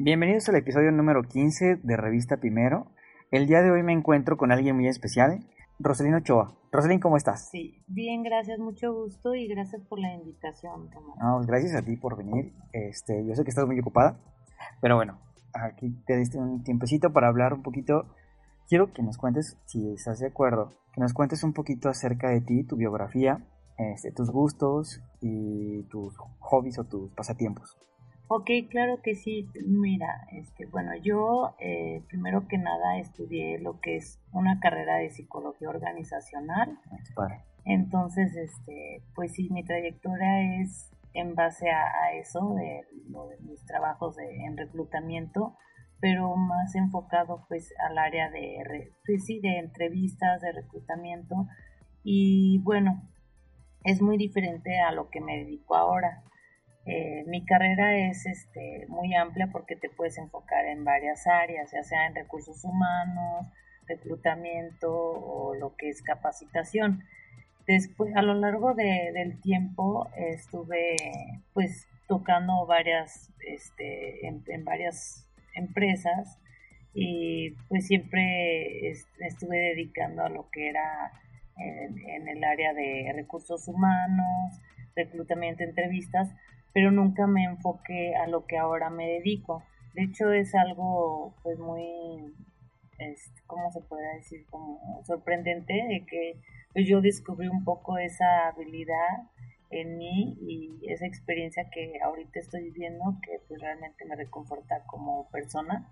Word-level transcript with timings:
Bienvenidos 0.00 0.48
al 0.48 0.54
episodio 0.54 0.92
número 0.92 1.24
15 1.24 1.80
de 1.82 1.96
Revista 1.96 2.36
Primero. 2.36 2.86
El 3.32 3.48
día 3.48 3.62
de 3.62 3.72
hoy 3.72 3.82
me 3.82 3.92
encuentro 3.92 4.36
con 4.36 4.52
alguien 4.52 4.76
muy 4.76 4.86
especial, 4.86 5.44
Roselino 5.80 6.18
Ochoa. 6.18 6.56
Roselín, 6.70 7.00
¿cómo 7.00 7.16
estás? 7.16 7.48
Sí, 7.50 7.82
bien, 7.88 8.22
gracias, 8.22 8.60
mucho 8.60 8.94
gusto 8.94 9.34
y 9.34 9.48
gracias 9.48 9.82
por 9.88 9.98
la 9.98 10.14
invitación, 10.14 10.88
No, 11.20 11.40
gracias 11.40 11.74
a 11.74 11.84
ti 11.84 11.96
por 11.96 12.16
venir. 12.16 12.52
Este, 12.72 13.26
yo 13.26 13.34
sé 13.34 13.42
que 13.42 13.50
estás 13.50 13.66
muy 13.66 13.80
ocupada, 13.80 14.20
pero 14.80 14.94
bueno, 14.94 15.18
aquí 15.52 15.90
te 16.06 16.16
diste 16.16 16.38
un 16.38 16.62
tiempecito 16.62 17.12
para 17.12 17.26
hablar 17.26 17.52
un 17.52 17.64
poquito. 17.64 18.06
Quiero 18.68 18.92
que 18.92 19.02
nos 19.02 19.18
cuentes, 19.18 19.58
si 19.66 19.94
estás 19.94 20.20
de 20.20 20.28
acuerdo, 20.28 20.70
que 20.92 21.00
nos 21.00 21.12
cuentes 21.12 21.42
un 21.42 21.54
poquito 21.54 21.88
acerca 21.88 22.28
de 22.28 22.40
ti, 22.40 22.62
tu 22.62 22.76
biografía, 22.76 23.44
este, 23.78 24.12
tus 24.12 24.30
gustos 24.30 25.02
y 25.20 25.82
tus 25.90 26.16
hobbies 26.38 26.78
o 26.78 26.84
tus 26.84 27.10
pasatiempos. 27.14 27.76
Ok, 28.30 28.50
claro 28.70 29.00
que 29.02 29.14
sí. 29.14 29.48
Mira, 29.66 30.26
este, 30.32 30.66
bueno, 30.66 30.94
yo 30.96 31.54
eh, 31.58 32.02
primero 32.08 32.46
que 32.46 32.58
nada 32.58 32.98
estudié 32.98 33.58
lo 33.58 33.80
que 33.80 33.96
es 33.96 34.20
una 34.32 34.60
carrera 34.60 34.96
de 34.96 35.08
psicología 35.08 35.70
organizacional. 35.70 36.78
Entonces, 37.64 38.36
este, 38.36 39.02
pues 39.14 39.32
sí, 39.32 39.48
mi 39.50 39.64
trayectoria 39.64 40.60
es 40.60 40.90
en 41.14 41.34
base 41.34 41.70
a, 41.70 42.12
eso, 42.20 42.54
de, 42.54 42.84
mis 43.40 43.64
trabajos 43.64 44.16
en 44.18 44.58
reclutamiento, 44.58 45.56
pero 46.00 46.36
más 46.36 46.74
enfocado 46.74 47.46
pues 47.48 47.72
al 47.88 47.96
área 47.96 48.30
de, 48.30 48.92
pues 49.06 49.24
sí, 49.24 49.40
de 49.40 49.58
entrevistas, 49.58 50.42
de 50.42 50.52
reclutamiento. 50.52 51.46
Y 52.04 52.58
bueno, 52.58 53.02
es 53.84 54.02
muy 54.02 54.18
diferente 54.18 54.78
a 54.80 54.92
lo 54.92 55.08
que 55.08 55.22
me 55.22 55.38
dedico 55.38 55.76
ahora. 55.76 56.24
Eh, 56.90 57.24
mi 57.26 57.44
carrera 57.44 57.98
es 57.98 58.24
este, 58.24 58.86
muy 58.88 59.14
amplia 59.14 59.48
porque 59.52 59.76
te 59.76 59.90
puedes 59.90 60.16
enfocar 60.16 60.64
en 60.64 60.84
varias 60.84 61.26
áreas, 61.26 61.70
ya 61.70 61.82
sea 61.82 62.06
en 62.06 62.14
recursos 62.14 62.64
humanos, 62.64 63.46
reclutamiento 63.86 64.90
o 64.90 65.54
lo 65.54 65.76
que 65.76 65.90
es 65.90 66.00
capacitación. 66.00 67.04
Después, 67.66 68.16
a 68.16 68.22
lo 68.22 68.32
largo 68.32 68.72
del 68.72 69.38
tiempo 69.42 70.08
estuve 70.16 70.96
pues 71.52 71.86
tocando 72.06 72.64
varias, 72.64 73.30
este, 73.46 74.26
en, 74.26 74.64
varias 74.64 75.28
empresas 75.54 76.38
y 76.94 77.50
pues 77.68 77.86
siempre 77.86 78.90
estuve 79.20 79.58
dedicando 79.58 80.24
a 80.24 80.30
lo 80.30 80.48
que 80.48 80.70
era 80.70 81.12
en 81.58 82.28
el 82.28 82.42
área 82.44 82.72
de 82.72 83.12
recursos 83.14 83.68
humanos, 83.68 84.58
reclutamiento, 84.96 85.64
entrevistas, 85.64 86.30
pero 86.78 86.92
nunca 86.92 87.26
me 87.26 87.42
enfoqué 87.42 88.14
a 88.14 88.28
lo 88.28 88.46
que 88.46 88.56
ahora 88.56 88.88
me 88.88 89.04
dedico. 89.04 89.64
De 89.94 90.04
hecho 90.04 90.30
es 90.32 90.54
algo 90.54 91.34
pues 91.42 91.58
muy, 91.58 92.32
este, 92.98 93.42
¿cómo 93.48 93.68
se 93.72 93.80
puede 93.80 94.14
decir? 94.14 94.46
Como 94.48 95.02
sorprendente 95.04 95.72
de 95.72 96.06
que 96.06 96.40
pues, 96.72 96.86
yo 96.86 97.00
descubrí 97.00 97.48
un 97.48 97.64
poco 97.64 97.98
esa 97.98 98.46
habilidad 98.46 99.24
en 99.70 99.98
mí 99.98 100.38
y 100.40 100.78
esa 100.88 101.04
experiencia 101.04 101.68
que 101.68 101.98
ahorita 102.00 102.38
estoy 102.38 102.70
viviendo 102.70 103.16
que 103.24 103.40
pues 103.48 103.60
realmente 103.60 104.04
me 104.04 104.14
reconforta 104.14 104.84
como 104.86 105.28
persona 105.30 105.90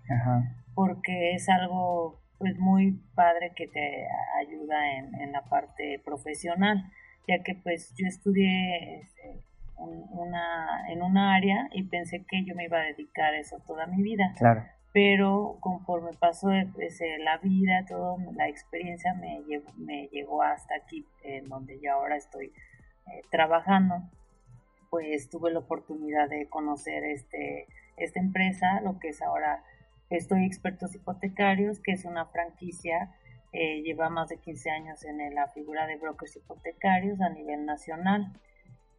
porque 0.73 1.33
es 1.33 1.49
algo 1.49 2.21
pues 2.37 2.57
muy 2.57 2.93
padre 3.13 3.51
que 3.57 3.67
te 3.67 4.07
ayuda 4.39 4.97
en, 4.97 5.15
en 5.15 5.33
la 5.33 5.41
parte 5.49 6.01
profesional 6.05 6.89
ya 7.27 7.43
que 7.43 7.55
pues 7.55 7.93
yo 7.97 8.07
estudié 8.07 9.01
este, 9.01 9.43
una, 9.77 10.89
en 10.89 11.01
una 11.01 11.35
área 11.35 11.69
y 11.71 11.83
pensé 11.83 12.25
que 12.27 12.43
yo 12.45 12.55
me 12.55 12.65
iba 12.65 12.79
a 12.79 12.85
dedicar 12.85 13.33
a 13.33 13.39
eso 13.39 13.59
toda 13.65 13.85
mi 13.85 14.01
vida. 14.01 14.33
Claro. 14.37 14.63
Pero 14.93 15.57
conforme 15.59 16.11
pasó 16.19 16.49
pues, 16.73 16.99
eh, 17.01 17.17
la 17.19 17.37
vida, 17.37 17.85
toda 17.87 18.17
la 18.35 18.47
experiencia 18.47 19.13
me, 19.13 19.41
llevó, 19.43 19.71
me 19.77 20.07
llegó 20.07 20.41
hasta 20.41 20.75
aquí, 20.75 21.05
en 21.23 21.49
donde 21.49 21.79
yo 21.79 21.93
ahora 21.93 22.15
estoy 22.15 22.47
eh, 23.07 23.21
trabajando. 23.29 24.01
Pues 24.89 25.29
tuve 25.29 25.51
la 25.51 25.59
oportunidad 25.59 26.29
de 26.29 26.47
conocer 26.47 27.03
este, 27.03 27.67
esta 27.97 28.19
empresa, 28.19 28.81
lo 28.81 28.99
que 28.99 29.09
es 29.09 29.21
ahora 29.21 29.63
Estoy 30.09 30.45
Expertos 30.45 30.95
Hipotecarios, 30.95 31.79
que 31.79 31.91
es 31.91 32.05
una 32.05 32.25
franquicia 32.27 33.13
eh, 33.53 33.81
lleva 33.81 34.09
más 34.09 34.29
de 34.29 34.37
15 34.37 34.69
años 34.69 35.03
en 35.05 35.33
la 35.33 35.47
figura 35.47 35.87
de 35.87 35.95
brokers 35.95 36.35
hipotecarios 36.35 37.21
a 37.21 37.29
nivel 37.29 37.65
nacional 37.65 38.33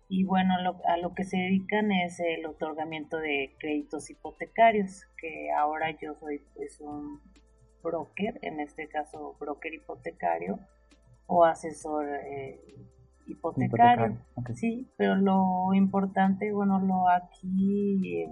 y 0.09 0.25
bueno, 0.25 0.55
a 0.87 0.97
lo 0.97 1.15
que 1.15 1.25
se 1.25 1.37
dedican 1.37 1.93
es 1.93 2.19
el 2.21 2.47
otorgamiento 2.47 3.19
de 3.19 3.55
créditos 3.59 4.09
hipotecarios, 4.09 5.05
que 5.19 5.51
ahora 5.53 5.91
yo 6.01 6.15
soy 6.15 6.41
pues 6.55 6.81
un 6.81 7.21
broker, 7.83 8.39
en 8.43 8.61
este 8.61 8.89
caso 8.89 9.37
broker 9.39 9.75
hipotecario 9.75 10.59
o 11.27 11.45
asesor 11.45 12.07
eh, 12.25 12.59
hipotecario. 13.27 14.19
Sí, 14.55 14.91
pero 14.97 15.15
lo 15.15 15.75
importante, 15.75 16.53
bueno, 16.53 16.81
lo 16.81 17.11
aquí, 17.11 18.27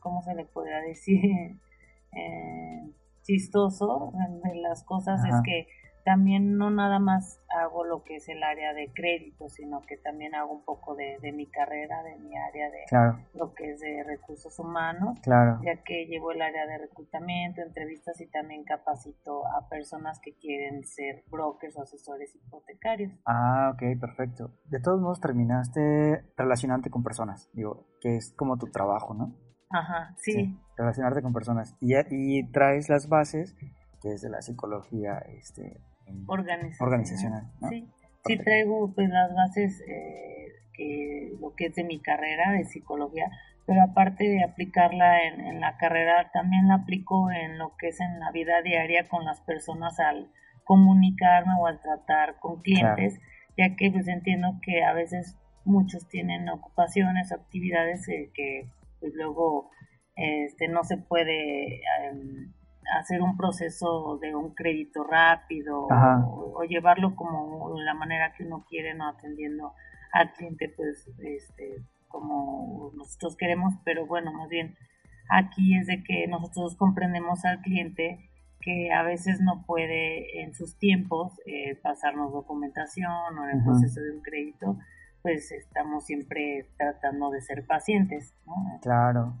¿cómo 0.00 0.22
se 0.22 0.34
le 0.34 0.44
podría 0.44 0.80
decir? 0.80 1.20
eh, 2.12 2.90
chistoso 3.22 4.12
de 4.44 4.56
las 4.56 4.82
cosas 4.82 5.24
es 5.24 5.36
que 5.44 5.68
también 6.04 6.56
no 6.56 6.70
nada 6.70 6.98
más 6.98 7.40
hago 7.60 7.84
lo 7.84 8.02
que 8.02 8.16
es 8.16 8.28
el 8.28 8.42
área 8.42 8.72
de 8.74 8.92
crédito, 8.92 9.48
sino 9.48 9.82
que 9.82 9.96
también 9.96 10.34
hago 10.34 10.52
un 10.52 10.64
poco 10.64 10.94
de, 10.94 11.18
mi 11.32 11.46
carrera, 11.46 12.02
de 12.02 12.16
mi 12.18 12.36
área 12.36 12.70
de 12.70 13.18
lo 13.34 13.54
que 13.54 13.70
es 13.70 13.80
de 13.80 14.02
recursos 14.04 14.58
humanos, 14.58 15.18
claro. 15.22 15.60
ya 15.62 15.82
que 15.82 16.06
llevo 16.06 16.32
el 16.32 16.42
área 16.42 16.66
de 16.66 16.78
reclutamiento, 16.78 17.62
entrevistas 17.62 18.20
y 18.20 18.26
también 18.26 18.64
capacito 18.64 19.46
a 19.46 19.68
personas 19.68 20.18
que 20.20 20.34
quieren 20.36 20.84
ser 20.84 21.24
brokers 21.30 21.76
o 21.76 21.82
asesores 21.82 22.34
hipotecarios. 22.34 23.12
Ah, 23.26 23.72
ok, 23.74 24.00
perfecto. 24.00 24.52
De 24.64 24.80
todos 24.80 25.00
modos 25.00 25.20
terminaste 25.20 26.24
relacionante 26.36 26.90
con 26.90 27.02
personas, 27.02 27.50
digo, 27.52 27.86
que 28.00 28.16
es 28.16 28.34
como 28.36 28.56
tu 28.56 28.66
trabajo, 28.66 29.14
¿no? 29.14 29.34
Ajá, 29.70 30.14
sí. 30.18 30.58
relacionarte 30.76 31.22
con 31.22 31.32
personas. 31.32 31.76
Y, 31.80 31.94
y 32.10 32.50
traes 32.50 32.90
las 32.90 33.08
bases 33.08 33.56
que 34.02 34.12
es 34.12 34.20
de 34.20 34.28
la 34.28 34.42
psicología 34.42 35.18
este, 35.38 35.80
organizacional. 36.78 37.50
Sí, 37.68 37.88
sí 38.24 38.38
traigo 38.38 38.92
pues 38.94 39.08
las 39.08 39.34
bases 39.34 39.80
eh, 39.88 40.48
que 40.72 41.32
lo 41.40 41.54
que 41.54 41.66
es 41.66 41.74
de 41.74 41.84
mi 41.84 42.00
carrera 42.00 42.52
de 42.52 42.64
psicología, 42.64 43.30
pero 43.66 43.82
aparte 43.82 44.24
de 44.24 44.42
aplicarla 44.42 45.22
en, 45.24 45.60
la 45.60 45.76
carrera, 45.76 46.30
también 46.32 46.68
la 46.68 46.74
aplico 46.74 47.30
en 47.30 47.58
lo 47.58 47.76
que 47.76 47.88
es 47.88 48.00
en 48.00 48.18
la 48.18 48.32
vida 48.32 48.62
diaria 48.62 49.08
con 49.08 49.24
las 49.24 49.40
personas 49.42 50.00
al 50.00 50.30
comunicarme 50.64 51.52
o 51.60 51.66
al 51.66 51.80
tratar 51.80 52.38
con 52.40 52.62
clientes, 52.62 53.20
ya 53.56 53.76
que 53.76 53.90
pues 53.90 54.08
entiendo 54.08 54.58
que 54.62 54.82
a 54.82 54.92
veces 54.92 55.38
muchos 55.64 56.08
tienen 56.08 56.48
ocupaciones 56.48 57.30
o 57.30 57.36
actividades 57.36 58.08
eh, 58.08 58.30
que 58.34 58.68
pues 58.98 59.12
luego 59.14 59.70
este 60.16 60.68
no 60.68 60.84
se 60.84 60.96
puede 60.98 61.80
em, 62.02 62.52
hacer 62.98 63.22
un 63.22 63.36
proceso 63.36 64.18
de 64.18 64.34
un 64.34 64.54
crédito 64.54 65.04
rápido 65.04 65.86
o, 65.88 66.62
llevarlo 66.68 67.14
como 67.16 67.74
la 67.80 67.94
manera 67.94 68.32
que 68.34 68.44
uno 68.44 68.64
quiere, 68.68 68.94
no 68.94 69.08
atendiendo 69.08 69.72
al 70.12 70.32
cliente, 70.32 70.68
pues, 70.68 71.08
este, 71.18 71.82
como 72.08 72.92
nosotros 72.94 73.36
queremos, 73.36 73.74
pero 73.84 74.06
bueno, 74.06 74.32
más 74.32 74.48
bien 74.48 74.76
aquí 75.28 75.76
es 75.76 75.86
de 75.86 76.04
que 76.04 76.26
nosotros 76.28 76.76
comprendemos 76.76 77.44
al 77.44 77.60
cliente 77.60 78.28
que 78.60 78.92
a 78.92 79.02
veces 79.02 79.40
no 79.40 79.64
puede 79.66 80.42
en 80.42 80.54
sus 80.54 80.78
tiempos 80.78 81.32
eh, 81.46 81.74
pasarnos 81.82 82.32
documentación 82.32 83.38
o 83.38 83.48
en 83.48 83.58
el 83.58 83.64
proceso 83.64 84.00
de 84.00 84.12
un 84.12 84.22
crédito, 84.22 84.78
pues 85.22 85.50
estamos 85.50 86.04
siempre 86.04 86.66
tratando 86.76 87.30
de 87.30 87.40
ser 87.40 87.66
pacientes, 87.66 88.32
¿no? 88.46 88.54
Claro. 88.80 89.34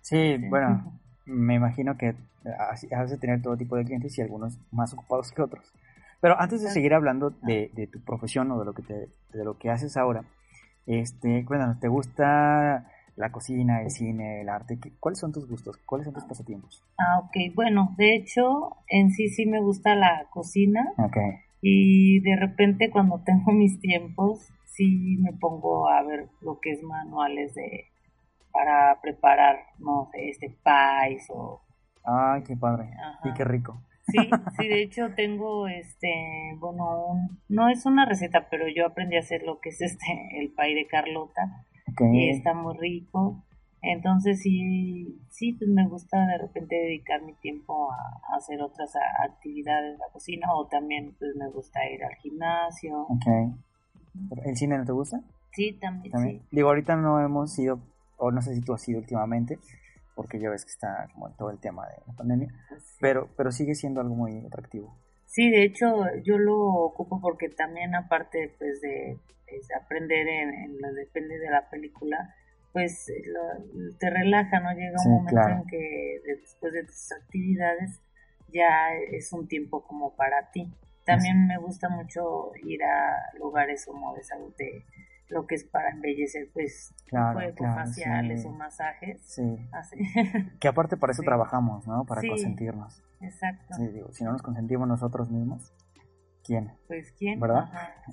Sí, 0.00 0.38
bueno, 0.48 0.98
me 1.26 1.54
imagino 1.54 1.96
que 1.96 2.14
has 2.58 3.10
de 3.10 3.18
tener 3.18 3.42
todo 3.42 3.56
tipo 3.56 3.76
de 3.76 3.84
clientes 3.84 4.16
y 4.18 4.22
algunos 4.22 4.58
más 4.70 4.92
ocupados 4.92 5.32
que 5.32 5.42
otros. 5.42 5.72
Pero 6.20 6.40
antes 6.40 6.62
de 6.62 6.70
seguir 6.70 6.94
hablando 6.94 7.30
de, 7.42 7.88
tu 7.92 8.00
profesión 8.00 8.50
o 8.50 8.58
de 8.58 8.64
lo 8.64 8.72
que 8.72 8.82
te, 8.82 9.08
de 9.32 9.44
lo 9.44 9.58
que 9.58 9.70
haces 9.70 9.96
ahora, 9.96 10.24
este, 10.86 11.44
cuéntanos, 11.44 11.80
¿te 11.80 11.88
gusta 11.88 12.90
la 13.16 13.30
cocina, 13.30 13.82
el 13.82 13.90
cine, 13.90 14.40
el 14.40 14.48
arte? 14.48 14.78
¿Cuáles 15.00 15.18
son 15.18 15.32
tus 15.32 15.48
gustos? 15.48 15.76
¿Cuáles 15.84 16.06
son 16.06 16.14
tus 16.14 16.24
pasatiempos? 16.24 16.82
Ah, 16.98 17.20
ok. 17.20 17.54
Bueno, 17.54 17.94
de 17.98 18.16
hecho, 18.16 18.76
en 18.88 19.10
sí 19.10 19.28
sí 19.28 19.46
me 19.46 19.60
gusta 19.60 19.94
la 19.94 20.26
cocina. 20.30 20.92
Ok. 20.96 21.16
Y 21.60 22.20
de 22.20 22.36
repente 22.36 22.90
cuando 22.90 23.22
tengo 23.24 23.52
mis 23.52 23.80
tiempos, 23.80 24.50
sí 24.64 25.18
me 25.20 25.32
pongo 25.32 25.88
a 25.88 26.02
ver 26.02 26.28
lo 26.40 26.58
que 26.60 26.72
es 26.72 26.82
manuales 26.82 27.54
de 27.54 27.86
para 28.52 29.00
preparar, 29.00 29.56
no 29.78 30.08
sé, 30.12 30.28
este 30.28 30.48
pies 30.48 31.26
o 31.28 31.60
Ay, 32.04 32.42
qué 32.42 32.56
padre. 32.56 32.90
Y 33.24 33.32
qué 33.32 33.44
rico. 33.44 33.80
Sí, 34.06 34.18
sí, 34.58 34.68
de 34.68 34.82
hecho 34.82 35.14
tengo 35.14 35.66
este, 35.66 36.56
bueno, 36.58 37.28
no 37.48 37.68
es 37.68 37.86
una 37.86 38.04
receta, 38.04 38.48
pero 38.50 38.66
yo 38.68 38.86
aprendí 38.86 39.16
a 39.16 39.20
hacer 39.20 39.42
lo 39.42 39.60
que 39.60 39.70
es 39.70 39.80
este, 39.80 40.06
el 40.38 40.50
pay 40.52 40.74
de 40.74 40.86
Carlota. 40.86 41.64
Y 42.12 42.30
está 42.30 42.54
muy 42.54 42.76
rico. 42.76 43.42
Entonces 43.80 44.40
sí, 44.40 45.20
sí, 45.28 45.52
pues 45.52 45.70
me 45.70 45.86
gusta 45.86 46.18
de 46.26 46.38
repente 46.38 46.74
dedicar 46.74 47.22
mi 47.22 47.34
tiempo 47.34 47.92
a, 47.92 48.36
hacer 48.36 48.60
otras 48.62 48.92
actividades 49.22 49.94
en 49.94 49.98
la 49.98 50.06
cocina 50.10 50.46
o 50.54 50.66
también 50.66 51.14
pues 51.18 51.36
me 51.36 51.48
gusta 51.50 51.80
ir 51.90 52.02
al 52.02 52.14
gimnasio. 52.16 53.02
Ok. 53.02 53.26
¿El 54.44 54.56
cine 54.56 54.78
no 54.78 54.84
te 54.84 54.92
gusta? 54.92 55.20
Sí, 55.52 55.76
también, 55.80 56.42
Digo, 56.50 56.68
ahorita 56.68 56.96
no 56.96 57.20
hemos 57.20 57.56
ido, 57.58 57.78
o 58.16 58.32
no 58.32 58.42
sé 58.42 58.54
si 58.54 58.60
tú 58.60 58.72
has 58.72 58.88
ido 58.88 58.98
últimamente, 58.98 59.58
porque 60.14 60.38
ya 60.38 60.50
ves 60.50 60.64
que 60.64 60.70
está 60.70 61.08
como 61.12 61.30
todo 61.36 61.50
el 61.50 61.58
tema 61.58 61.86
de 61.88 61.94
la 62.06 62.12
pandemia, 62.14 62.48
pues 62.68 62.96
pero, 63.00 63.28
pero 63.36 63.50
sigue 63.50 63.74
siendo 63.74 64.00
algo 64.00 64.14
muy 64.14 64.44
atractivo. 64.46 64.96
Sí, 65.26 65.50
de 65.50 65.64
hecho 65.64 65.86
yo 66.22 66.38
lo 66.38 66.56
ocupo 66.56 67.20
porque 67.20 67.48
también 67.48 67.94
aparte 67.94 68.54
pues 68.58 68.80
de, 68.80 69.18
aprender 69.80 70.28
en, 70.28 70.80
lo 70.80 70.92
depende 70.92 71.38
de 71.38 71.50
la 71.50 71.68
película, 71.68 72.34
pues 72.72 73.06
te 73.98 74.10
relaja, 74.10 74.60
¿no? 74.60 74.72
Llega 74.72 74.96
un 75.06 75.12
momento 75.12 75.48
en 75.48 75.64
que 75.66 76.20
después 76.24 76.72
de 76.72 76.84
tus 76.84 77.12
actividades 77.12 78.00
ya 78.52 78.94
es 79.10 79.32
un 79.32 79.46
tiempo 79.48 79.84
como 79.84 80.14
para 80.16 80.50
ti. 80.50 80.72
También 81.04 81.46
me 81.46 81.58
gusta 81.58 81.88
mucho 81.88 82.52
ir 82.64 82.82
a 82.82 83.36
lugares 83.38 83.84
como 83.86 84.14
de 84.14 84.22
salud 84.22 84.54
de 84.56 84.84
lo 85.28 85.46
que 85.46 85.54
es 85.54 85.64
para 85.64 85.90
embellecer, 85.90 86.48
pues, 86.52 86.94
claro, 87.06 87.40
faciales 87.56 88.44
o 88.44 88.50
masajes. 88.50 89.20
Sí. 89.22 89.68
Así. 89.72 89.96
Que 90.60 90.68
aparte 90.68 90.96
para 90.96 91.12
eso 91.12 91.22
trabajamos, 91.22 91.86
¿no? 91.86 92.04
Para 92.04 92.22
consentirnos. 92.26 93.02
Exacto. 93.20 93.76
digo, 93.78 94.12
si 94.12 94.24
no 94.24 94.32
nos 94.32 94.42
consentimos 94.42 94.86
nosotros 94.86 95.30
mismos, 95.30 95.72
¿quién? 96.44 96.72
Pues 96.86 97.12
quién. 97.18 97.40
¿Verdad? 97.40 97.70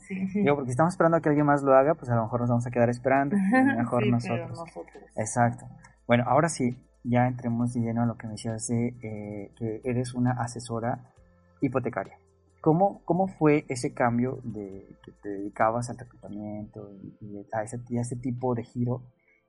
sí. 0.08 0.26
Digo, 0.34 0.56
porque 0.56 0.72
estamos 0.72 0.94
esperando 0.94 1.18
a 1.18 1.22
que 1.22 1.30
alguien 1.30 1.46
más 1.46 1.64
lo 1.64 1.74
haga, 1.74 1.96
pues 1.96 2.10
a 2.10 2.16
lo 2.16 2.24
mejor 2.24 2.42
nos 2.42 2.50
vamos 2.50 2.68
a 2.68 2.72
quedar 2.72 2.90
esperando. 2.90 3.36
Mejor 3.78 4.08
nosotros. 4.08 4.50
nosotros. 4.50 5.04
Exacto. 5.16 5.66
Bueno, 6.08 6.24
ahora 6.28 6.50
sí, 6.50 6.78
ya 7.04 7.28
entremos 7.28 7.74
de 7.74 7.82
lleno 7.82 8.04
a 8.04 8.06
lo 8.06 8.18
que 8.18 8.28
me 8.28 8.34
decías 8.34 8.68
de 8.68 8.88
eh, 9.02 9.52
que 9.58 9.82
eres 9.84 10.14
una 10.14 10.32
asesora 10.32 11.12
hipotecaria. 11.62 12.18
¿Cómo, 12.62 13.04
¿Cómo 13.06 13.28
fue 13.28 13.66
ese 13.70 13.94
cambio 13.94 14.40
de 14.44 14.88
que 15.04 15.12
te 15.12 15.30
dedicabas 15.30 15.90
al 15.90 15.98
reclutamiento 15.98 16.92
y, 17.20 17.46
a, 17.52 17.64
ese, 17.64 17.78
a 17.78 18.02
ese 18.02 18.16
tipo 18.16 18.54
de 18.54 18.64
giro 18.64 19.02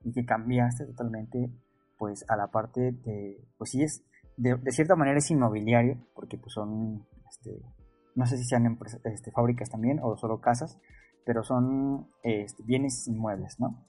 y 0.03 0.11
que 0.11 0.25
cambiaste 0.25 0.85
totalmente 0.87 1.51
pues 1.97 2.25
a 2.27 2.35
la 2.35 2.47
parte 2.47 2.91
de, 2.91 3.37
pues 3.57 3.69
sí 3.69 3.83
es, 3.83 4.03
de, 4.35 4.59
cierta 4.71 4.95
manera 4.95 5.19
es 5.19 5.29
inmobiliario, 5.29 5.97
porque 6.15 6.37
pues 6.37 6.53
son, 6.53 7.05
este, 7.29 7.61
no 8.15 8.25
sé 8.25 8.37
si 8.37 8.45
sean 8.45 8.77
este, 9.05 9.31
fábricas 9.31 9.69
también 9.69 9.99
o 10.01 10.17
solo 10.17 10.41
casas, 10.41 10.79
pero 11.23 11.43
son 11.43 12.09
este, 12.23 12.63
bienes 12.63 13.07
inmuebles, 13.07 13.59
¿no? 13.59 13.85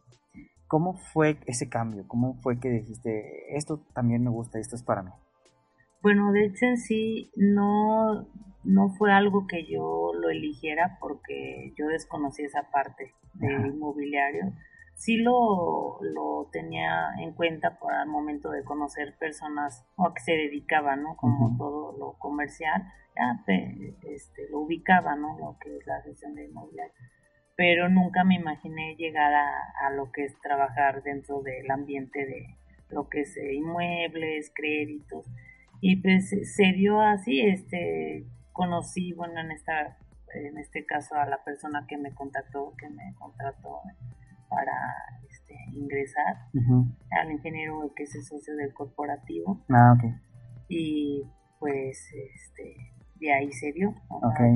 ¿Cómo 0.69 0.94
fue 1.12 1.38
ese 1.47 1.69
cambio? 1.69 2.06
¿Cómo 2.06 2.41
fue 2.43 2.61
que 2.61 2.69
dijiste, 2.69 3.56
esto 3.56 3.81
también 3.94 4.23
me 4.23 4.31
gusta, 4.31 4.59
esto 4.59 4.77
es 4.77 4.82
para 4.82 5.03
mí? 5.03 5.11
Bueno, 6.05 6.33
de 6.33 6.45
hecho 6.45 6.67
en 6.67 6.77
sí 6.77 7.33
no, 7.35 8.29
no 8.62 8.91
fue 8.91 9.11
algo 9.11 9.47
que 9.47 9.65
yo 9.65 10.12
lo 10.12 10.29
eligiera 10.29 10.99
porque 11.01 11.73
yo 11.79 11.87
desconocí 11.87 12.43
esa 12.43 12.71
parte 12.71 13.15
del 13.33 13.69
inmobiliario. 13.69 14.53
Sí 14.97 15.17
lo, 15.17 15.97
lo 16.03 16.51
tenía 16.53 17.09
en 17.21 17.33
cuenta 17.33 17.79
para 17.79 18.03
el 18.03 18.11
momento 18.11 18.51
de 18.51 18.65
conocer 18.65 19.17
personas 19.19 19.83
o 19.97 20.12
que 20.12 20.21
se 20.21 20.33
dedicaban, 20.33 21.05
¿no? 21.05 21.17
Como 21.17 21.56
todo 21.56 21.97
lo 21.97 22.19
comercial, 22.19 22.83
ya 23.17 23.43
este, 24.03 24.47
lo 24.51 24.59
ubicaba, 24.59 25.17
¿no? 25.17 25.39
Lo 25.39 25.56
que 25.59 25.75
es 25.75 25.87
la 25.87 26.03
gestión 26.03 26.35
de 26.35 26.45
inmobiliario. 26.45 26.93
Pero 27.56 27.89
nunca 27.89 28.25
me 28.25 28.35
imaginé 28.35 28.95
llegar 28.97 29.33
a, 29.33 29.49
a 29.87 29.91
lo 29.93 30.12
que 30.12 30.25
es 30.25 30.39
trabajar 30.43 31.03
dentro 31.03 31.41
del 31.41 31.71
ambiente 31.71 32.27
de 32.27 32.59
lo 32.91 33.09
que 33.09 33.23
es 33.23 33.35
eh, 33.39 33.55
inmuebles, 33.55 34.53
créditos 34.55 35.25
y 35.87 35.97
pues 35.97 36.31
se 36.31 36.73
dio 36.73 36.99
así, 37.03 37.43
este, 37.43 38.25
conocí, 38.53 39.13
bueno, 39.13 39.39
en 39.39 39.51
esta, 39.51 39.99
en 40.33 40.57
este 40.57 40.87
caso 40.87 41.15
a 41.15 41.27
la 41.27 41.45
persona 41.45 41.85
que 41.87 41.99
me 41.99 42.15
contactó, 42.15 42.73
que 42.79 42.89
me 42.89 43.15
contrató 43.19 43.83
para 44.49 44.73
este, 45.29 45.55
ingresar, 45.75 46.37
al 47.21 47.33
ingeniero 47.33 47.93
que 47.95 48.05
es 48.05 48.15
el 48.15 48.23
socio 48.23 48.57
del 48.57 48.73
corporativo. 48.73 49.63
Ah, 49.69 49.93
ok. 49.95 50.11
Y 50.69 51.23
pues, 51.61 52.09
este, 52.35 52.95
de 53.17 53.35
ahí 53.35 53.53
se 53.53 53.73
dio, 53.73 53.95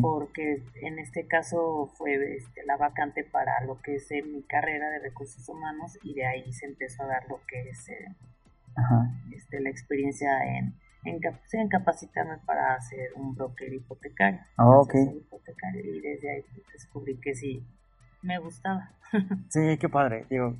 porque 0.01 0.65
en 0.81 0.99
este 0.99 1.27
caso 1.27 1.93
fue 1.99 2.37
este, 2.37 2.65
la 2.65 2.79
vacante 2.79 3.23
para 3.23 3.53
lo 3.67 3.83
que 3.83 3.97
es 3.97 4.09
mi 4.25 4.45
carrera 4.45 4.89
de 4.89 5.01
recursos 5.01 5.47
humanos 5.47 5.99
y 6.03 6.15
de 6.15 6.25
ahí 6.25 6.51
se 6.55 6.65
empezó 6.65 7.03
a 7.03 7.09
dar 7.09 7.29
lo 7.29 7.43
que 7.47 7.69
es 7.69 7.87
eh, 7.91 8.17
este, 9.37 9.61
la 9.61 9.69
experiencia 9.69 10.31
en 10.57 10.73
en, 11.09 11.69
capacitarme 11.69 12.39
para 12.47 12.75
hacer 12.75 13.11
un 13.17 13.35
broker 13.35 13.73
hipotecario. 13.73 14.41
Ah, 14.57 14.83
y 15.75 16.01
desde 16.01 16.31
ahí 16.31 16.45
descubrí 16.73 17.19
que 17.21 17.35
sí, 17.35 17.65
me 18.23 18.39
gustaba. 18.39 18.93
sí, 19.49 19.77
qué 19.79 19.89
padre. 19.89 20.27
Digo, 20.29 20.55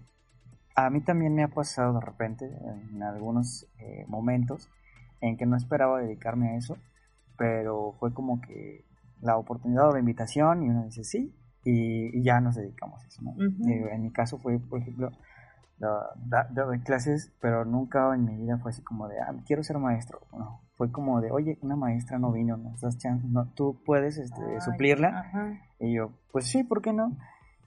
a 0.75 0.91
mí 0.91 1.01
también 1.01 1.35
me 1.35 1.43
ha 1.43 1.49
pasado 1.49 1.95
de 1.95 2.01
repente, 2.01 2.47
en 2.47 3.03
algunos 3.03 3.67
eh, 3.79 4.05
momentos, 4.09 4.69
en 5.21 5.37
que 5.37 5.47
no 5.47 5.57
esperaba 5.57 6.01
dedicarme 6.01 6.51
a 6.51 6.57
eso, 6.57 6.79
pero 7.37 7.95
fue 7.99 8.15
como 8.15 8.41
que 8.41 8.85
la 9.21 9.37
oportunidad 9.37 9.89
o 9.89 9.93
la 9.93 9.99
invitación 9.99 10.63
y 10.63 10.69
uno 10.69 10.85
dice 10.85 11.05
sí, 11.05 11.35
y, 11.65 12.23
ya 12.23 12.41
nos 12.41 12.55
dedicamos 12.55 13.03
a 13.03 13.09
eso. 13.09 13.23
en 13.37 14.03
mi 14.03 14.11
caso 14.13 14.39
fue, 14.39 14.59
por 14.59 14.81
ejemplo, 14.81 15.11
doy 16.51 16.81
clases, 16.81 17.33
pero 17.41 17.65
nunca 17.65 18.15
en 18.15 18.25
mi 18.25 18.37
vida 18.37 18.59
fue 18.59 18.71
así 18.71 18.83
como 18.83 19.09
de, 19.09 19.21
ah, 19.21 19.35
quiero 19.47 19.63
ser 19.63 19.79
maestro. 19.79 20.21
No, 20.33 20.61
fue 20.77 20.91
como 20.91 21.21
de, 21.21 21.31
oye, 21.31 21.59
una 21.63 21.77
maestra 21.77 22.19
no 22.19 22.33
vino, 22.33 22.57
¿no? 22.57 22.75
no 23.25 23.47
tú 23.55 23.81
puedes 23.85 24.19
este, 24.19 24.61
suplirla. 24.61 25.61
Y 25.79 25.95
yo, 25.95 26.13
pues 26.33 26.47
sí, 26.47 26.65
¿por 26.65 26.83
qué 26.83 26.93
no? 26.93 27.17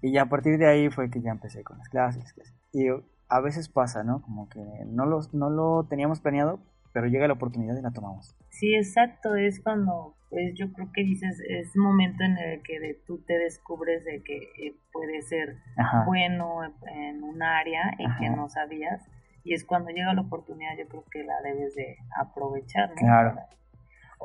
Y 0.01 0.11
ya 0.11 0.23
a 0.23 0.29
partir 0.29 0.57
de 0.57 0.67
ahí 0.67 0.89
fue 0.89 1.09
que 1.09 1.21
ya 1.21 1.31
empecé 1.31 1.63
con 1.63 1.77
las 1.77 1.89
clases. 1.89 2.35
Y 2.73 2.87
a 3.29 3.39
veces 3.39 3.69
pasa, 3.69 4.03
¿no? 4.03 4.21
Como 4.21 4.49
que 4.49 4.59
no, 4.85 5.05
los, 5.05 5.33
no 5.33 5.49
lo 5.49 5.85
teníamos 5.89 6.19
planeado, 6.19 6.59
pero 6.93 7.07
llega 7.07 7.27
la 7.27 7.33
oportunidad 7.33 7.77
y 7.77 7.81
la 7.81 7.91
tomamos. 7.91 8.35
Sí, 8.49 8.75
exacto, 8.75 9.35
es 9.35 9.61
cuando 9.61 10.15
pues 10.29 10.53
yo 10.55 10.71
creo 10.71 10.89
que 10.93 11.03
dices, 11.03 11.41
es 11.49 11.75
momento 11.75 12.23
en 12.23 12.37
el 12.37 12.63
que 12.63 12.79
de, 12.79 12.93
tú 13.05 13.21
te 13.27 13.37
descubres 13.37 14.05
de 14.05 14.23
que 14.23 14.37
eh, 14.37 14.77
puede 14.93 15.21
ser 15.23 15.57
bueno 16.05 16.61
en 16.87 17.21
un 17.21 17.43
área 17.43 17.91
y 17.99 18.05
que 18.17 18.29
no 18.29 18.47
sabías, 18.47 19.01
y 19.43 19.53
es 19.53 19.65
cuando 19.65 19.89
llega 19.89 20.13
la 20.13 20.21
oportunidad, 20.21 20.77
yo 20.77 20.87
creo 20.87 21.03
que 21.11 21.23
la 21.23 21.33
debes 21.43 21.75
de 21.75 21.97
aprovechar. 22.17 22.93
Claro. 22.93 23.35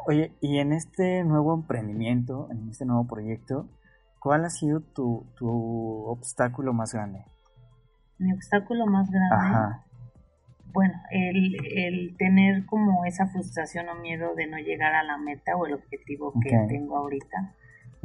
Oye, 0.06 0.30
y 0.40 0.58
en 0.58 0.72
este 0.72 1.24
nuevo 1.24 1.54
emprendimiento, 1.54 2.48
en 2.52 2.68
este 2.68 2.84
nuevo 2.84 3.08
proyecto, 3.08 3.68
¿cuál 4.20 4.44
ha 4.44 4.50
sido 4.50 4.82
tu, 4.82 5.26
tu 5.36 6.04
obstáculo 6.06 6.72
más 6.72 6.92
grande? 6.92 7.24
Mi 8.18 8.32
obstáculo 8.32 8.86
más 8.86 9.10
grande. 9.10 9.34
Ajá 9.34 9.85
bueno, 10.72 10.94
el, 11.10 11.56
el 11.74 12.16
tener 12.16 12.66
como 12.66 13.04
esa 13.04 13.26
frustración 13.26 13.88
o 13.88 13.94
miedo 13.96 14.34
de 14.34 14.46
no 14.46 14.58
llegar 14.58 14.94
a 14.94 15.02
la 15.02 15.16
meta 15.16 15.56
o 15.56 15.66
el 15.66 15.74
objetivo 15.74 16.32
que 16.40 16.50
tengo 16.68 16.96
ahorita, 16.96 17.54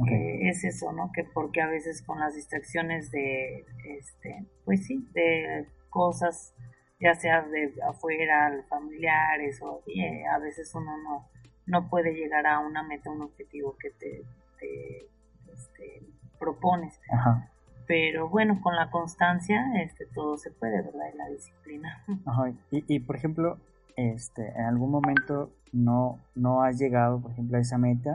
eh, 0.08 0.48
es 0.48 0.64
eso, 0.64 0.92
¿no? 0.92 1.10
Que 1.12 1.24
porque 1.24 1.60
a 1.60 1.66
veces 1.66 2.02
con 2.02 2.18
las 2.18 2.34
distracciones 2.34 3.10
de, 3.10 3.66
este, 3.84 4.46
pues 4.64 4.86
sí, 4.86 5.06
de 5.12 5.66
cosas, 5.90 6.54
ya 6.98 7.14
sea 7.14 7.42
de 7.42 7.72
afuera, 7.88 8.64
familiares, 8.68 9.60
o 9.62 9.82
eh, 9.86 10.24
a 10.26 10.38
veces 10.38 10.74
uno 10.74 10.96
no, 10.98 11.28
no 11.66 11.88
puede 11.88 12.14
llegar 12.14 12.46
a 12.46 12.60
una 12.60 12.82
meta, 12.82 13.10
un 13.10 13.22
objetivo 13.22 13.76
que 13.78 13.90
te, 13.90 14.22
te 14.58 15.08
este, 15.52 16.06
propones. 16.38 16.98
Ajá 17.12 17.51
pero 17.92 18.30
bueno, 18.30 18.58
con 18.62 18.74
la 18.74 18.90
constancia 18.90 19.70
este, 19.84 20.06
todo 20.06 20.38
se 20.38 20.50
puede, 20.50 20.80
¿verdad? 20.80 21.12
Y 21.12 21.16
la 21.18 21.28
disciplina. 21.28 22.02
Y, 22.70 22.84
y 22.88 23.00
por 23.00 23.16
ejemplo, 23.16 23.58
este, 23.96 24.48
en 24.58 24.64
algún 24.64 24.90
momento 24.90 25.50
no, 25.72 26.18
no 26.34 26.62
has 26.62 26.78
llegado, 26.78 27.20
por 27.20 27.32
ejemplo, 27.32 27.58
a 27.58 27.60
esa 27.60 27.76
meta 27.76 28.14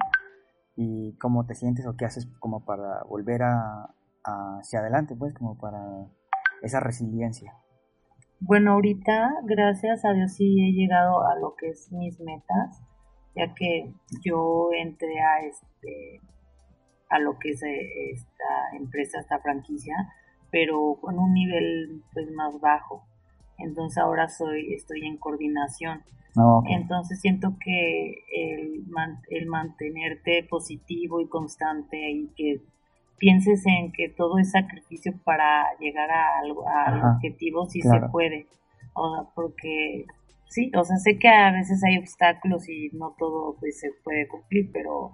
y 0.76 1.14
cómo 1.20 1.46
te 1.46 1.54
sientes 1.54 1.86
o 1.86 1.96
qué 1.96 2.06
haces 2.06 2.26
como 2.40 2.66
para 2.66 3.04
volver 3.04 3.44
a, 3.44 3.94
hacia 4.24 4.80
adelante, 4.80 5.16
pues, 5.16 5.36
como 5.36 5.60
para 5.60 5.80
esa 6.64 6.80
resiliencia. 6.80 7.54
Bueno, 8.40 8.72
ahorita, 8.72 9.30
gracias 9.44 10.04
a 10.06 10.14
Dios, 10.14 10.34
sí 10.34 10.60
he 10.60 10.74
llegado 10.74 11.24
a 11.28 11.38
lo 11.38 11.54
que 11.56 11.70
es 11.70 11.92
mis 11.92 12.20
metas, 12.20 12.82
ya 13.36 13.54
que 13.54 13.94
yo 14.26 14.70
entré 14.74 15.20
a 15.20 15.46
este 15.46 16.20
a 17.10 17.20
lo 17.20 17.38
que 17.40 17.52
es 17.52 17.64
eh, 17.64 18.12
esta 18.12 18.78
empresa, 18.78 19.20
esta 19.20 19.40
franquicia, 19.40 19.96
pero 20.52 20.98
con 21.02 21.20
un 21.20 21.34
nivel 21.34 22.04
pues 22.14 22.30
más 22.32 22.60
bajo. 22.60 23.04
Entonces 23.58 23.98
ahora 23.98 24.28
soy, 24.30 24.74
estoy 24.74 25.06
en 25.06 25.18
coordinación. 25.18 26.04
Ah, 26.38 26.62
Entonces 26.70 27.20
siento 27.22 27.56
que 27.64 28.24
el, 28.32 28.86
el 29.30 29.46
mantenerte 29.48 30.44
positivo 30.50 31.20
y 31.22 31.28
constante 31.28 32.12
y 32.12 32.28
que 32.36 32.62
pienses 33.18 33.66
en 33.66 33.92
que 33.92 34.10
todo 34.10 34.38
es 34.38 34.52
sacrificio 34.52 35.14
para 35.24 35.66
llegar 35.80 36.10
a, 36.12 36.40
al 36.40 36.52
objetivo, 37.16 37.66
sí 37.66 37.82
se 37.82 38.00
puede. 38.12 38.48
o 38.94 39.16
sea, 39.16 39.30
porque 39.36 40.06
sí, 40.50 40.72
o 40.76 40.84
sea, 40.84 40.98
sé 40.98 41.18
que 41.20 41.28
a 41.28 41.52
veces 41.52 41.84
hay 41.84 41.98
obstáculos 41.98 42.70
y 42.70 42.90
no 42.94 43.16
todo 43.18 43.56
pues 43.60 43.80
se 43.80 43.92
puede 44.04 44.28
cumplir, 44.28 44.70
pero 44.72 45.14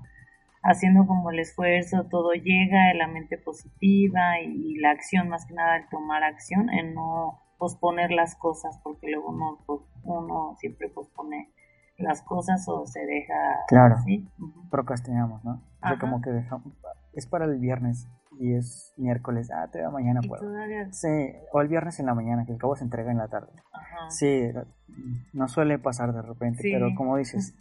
haciendo 0.63 1.05
como 1.05 1.29
el 1.29 1.39
esfuerzo, 1.39 2.05
todo 2.09 2.31
llega, 2.33 2.93
la 2.95 3.07
mente 3.07 3.37
positiva 3.37 4.39
y, 4.39 4.75
la 4.79 4.91
acción, 4.91 5.29
más 5.29 5.45
que 5.45 5.53
nada 5.53 5.77
el 5.77 5.89
tomar 5.89 6.23
acción, 6.23 6.69
en 6.69 6.93
no 6.93 7.41
posponer 7.57 8.11
las 8.11 8.35
cosas, 8.35 8.79
porque 8.83 9.09
luego 9.09 9.29
uno, 9.29 9.59
pues, 9.65 9.81
uno 10.03 10.55
siempre 10.57 10.89
pospone 10.89 11.53
las 11.97 12.21
cosas 12.23 12.67
o 12.67 12.85
se 12.85 13.05
deja... 13.05 13.33
Claro, 13.67 13.97
procrastinamos, 14.71 15.43
¿no? 15.43 15.61
O 15.83 15.87
sea, 15.87 15.99
como 15.99 16.21
que 16.21 16.31
dejamos, 16.31 16.73
es 17.13 17.27
para 17.27 17.45
el 17.45 17.59
viernes 17.59 18.07
y 18.39 18.55
es 18.55 18.93
miércoles, 18.97 19.51
ah, 19.51 19.69
te 19.71 19.79
veo 19.79 19.91
mañana, 19.91 20.21
puedo. 20.27 20.43
Sí, 20.91 21.33
o 21.51 21.61
el 21.61 21.67
viernes 21.67 21.99
en 21.99 22.07
la 22.07 22.15
mañana, 22.15 22.45
que 22.45 22.53
el 22.53 22.57
cabo 22.57 22.75
se 22.75 22.83
entrega 22.83 23.11
en 23.11 23.17
la 23.17 23.27
tarde. 23.27 23.51
Ajá. 23.71 24.09
Sí, 24.09 24.49
no 25.33 25.47
suele 25.47 25.77
pasar 25.77 26.13
de 26.13 26.21
repente, 26.21 26.61
pero 26.63 26.87
como 26.95 27.17
dices, 27.17 27.55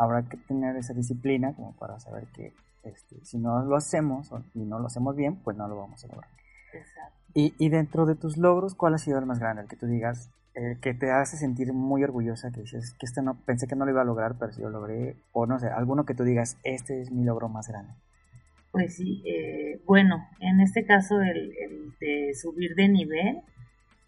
habrá 0.00 0.22
que 0.22 0.38
tener 0.38 0.76
esa 0.76 0.94
disciplina 0.94 1.52
como 1.54 1.72
para 1.76 2.00
saber 2.00 2.26
que 2.28 2.54
este, 2.82 3.22
si 3.24 3.38
no 3.38 3.62
lo 3.64 3.76
hacemos 3.76 4.30
y 4.54 4.60
no 4.60 4.78
lo 4.78 4.86
hacemos 4.86 5.14
bien, 5.14 5.36
pues 5.36 5.56
no 5.56 5.68
lo 5.68 5.76
vamos 5.76 6.02
a 6.04 6.08
lograr. 6.08 6.30
Exacto. 6.72 7.18
Y, 7.34 7.54
y 7.58 7.68
dentro 7.68 8.06
de 8.06 8.14
tus 8.14 8.38
logros, 8.38 8.74
¿cuál 8.74 8.94
ha 8.94 8.98
sido 8.98 9.18
el 9.18 9.26
más 9.26 9.38
grande? 9.38 9.62
El 9.62 9.68
que 9.68 9.76
tú 9.76 9.86
digas, 9.86 10.30
eh, 10.54 10.78
que 10.80 10.94
te 10.94 11.10
hace 11.10 11.36
sentir 11.36 11.72
muy 11.72 12.02
orgullosa, 12.02 12.50
que 12.50 12.62
dices, 12.62 12.94
que 12.98 13.06
este 13.06 13.22
no, 13.22 13.36
pensé 13.44 13.68
que 13.68 13.76
no 13.76 13.84
lo 13.84 13.90
iba 13.90 14.00
a 14.00 14.04
lograr, 14.04 14.36
pero 14.38 14.52
si 14.52 14.62
lo 14.62 14.70
logré, 14.70 15.16
o 15.32 15.46
no 15.46 15.58
sé, 15.58 15.68
alguno 15.68 16.06
que 16.06 16.14
tú 16.14 16.24
digas, 16.24 16.56
este 16.64 17.02
es 17.02 17.12
mi 17.12 17.24
logro 17.24 17.48
más 17.48 17.68
grande. 17.68 17.92
Pues 18.72 18.96
sí, 18.96 19.22
eh, 19.26 19.82
bueno, 19.86 20.26
en 20.40 20.60
este 20.60 20.84
caso 20.86 21.20
el, 21.20 21.52
de 22.00 22.34
subir 22.34 22.74
de 22.74 22.88
nivel 22.88 23.42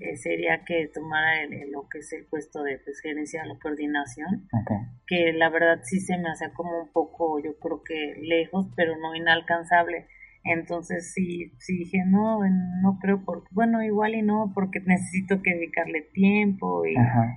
eh, 0.03 0.17
sería 0.17 0.65
que 0.65 0.89
tomara 0.93 1.47
lo 1.71 1.89
que 1.89 1.99
es 1.99 2.13
el 2.13 2.27
puesto 2.27 2.63
de 2.63 2.79
pues, 2.79 3.01
gerencia 3.01 3.43
o 3.51 3.59
coordinación, 3.59 4.49
que 5.07 5.33
la 5.33 5.49
verdad 5.49 5.81
sí 5.83 6.01
se 6.01 6.19
me 6.19 6.31
hace 6.31 6.53
como 6.53 6.83
un 6.83 6.93
poco, 6.93 7.39
yo 7.39 7.59
creo 7.59 7.83
que 7.83 8.17
lejos, 8.21 8.67
pero 8.77 8.97
no 8.99 9.15
inalcanzable. 9.15 10.07
Entonces 10.45 11.13
sí, 11.13 11.53
sí 11.59 11.79
dije, 11.79 12.03
no, 12.05 12.41
no 12.83 12.99
creo, 13.01 13.25
porque, 13.25 13.49
bueno, 13.53 13.81
igual 13.83 14.15
y 14.17 14.23
no, 14.23 14.51
porque 14.55 14.81
necesito 14.81 15.41
que 15.41 15.55
dedicarle 15.55 16.03
tiempo 16.13 16.85
y, 16.85 16.95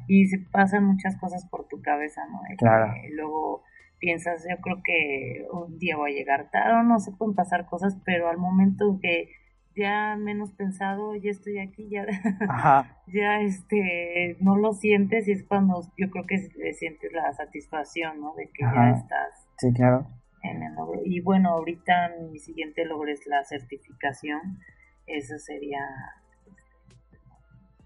y 0.08 0.26
se 0.26 0.40
pasan 0.40 0.86
muchas 0.86 1.16
cosas 1.18 1.46
por 1.46 1.68
tu 1.68 1.82
cabeza, 1.82 2.22
¿no? 2.32 2.40
claro. 2.58 2.94
luego 3.12 3.64
piensas, 4.00 4.46
yo 4.50 4.58
creo 4.62 4.82
que 4.84 5.46
un 5.52 5.78
día 5.78 5.98
voy 5.98 6.12
a 6.12 6.16
llegar 6.16 6.50
tarde, 6.52 6.84
no 6.84 7.00
se 7.00 7.12
pueden 7.12 7.36
pasar 7.36 7.68
cosas, 7.68 7.96
pero 8.06 8.28
al 8.28 8.38
momento 8.38 9.00
que 9.02 9.30
ya 9.76 10.16
menos 10.18 10.52
pensado, 10.52 11.16
ya 11.16 11.32
estoy 11.32 11.60
aquí, 11.60 11.90
ya, 11.90 12.06
ya 13.08 13.42
este, 13.42 14.38
no 14.40 14.56
lo 14.56 14.74
sientes 14.74 15.28
y 15.28 15.34
es 15.34 15.44
cuando 15.44 15.82
yo 15.98 16.10
creo 16.10 16.26
que 16.26 16.38
sientes 16.74 17.12
la 17.14 17.34
satisfacción, 17.34 18.22
¿no? 18.22 18.34
De 18.36 18.50
que 18.54 18.64
ya 18.64 18.92
estás. 18.92 19.48
Sí, 19.58 19.74
claro. 19.74 20.08
En 20.44 20.64
el 20.64 20.76
logro. 20.76 21.02
Y 21.04 21.22
bueno, 21.22 21.50
ahorita 21.50 22.14
mi 22.32 22.40
siguiente 22.40 22.86
logro 22.86 23.12
es 23.12 23.26
la 23.28 23.44
certificación, 23.44 24.60
eso 25.08 25.38
sería... 25.38 25.80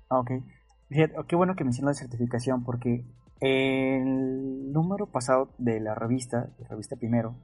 Ok, 0.10 0.32
qué 1.28 1.36
bueno 1.36 1.56
que 1.56 1.64
mencionas 1.64 1.98
la 1.98 2.08
certificación 2.08 2.64
porque 2.64 3.06
el 3.40 4.72
número 4.72 5.08
pasado 5.08 5.54
de 5.58 5.80
la 5.80 5.96
revista, 5.96 6.50
la 6.60 6.68
revista 6.68 6.96
Primero, 6.98 7.36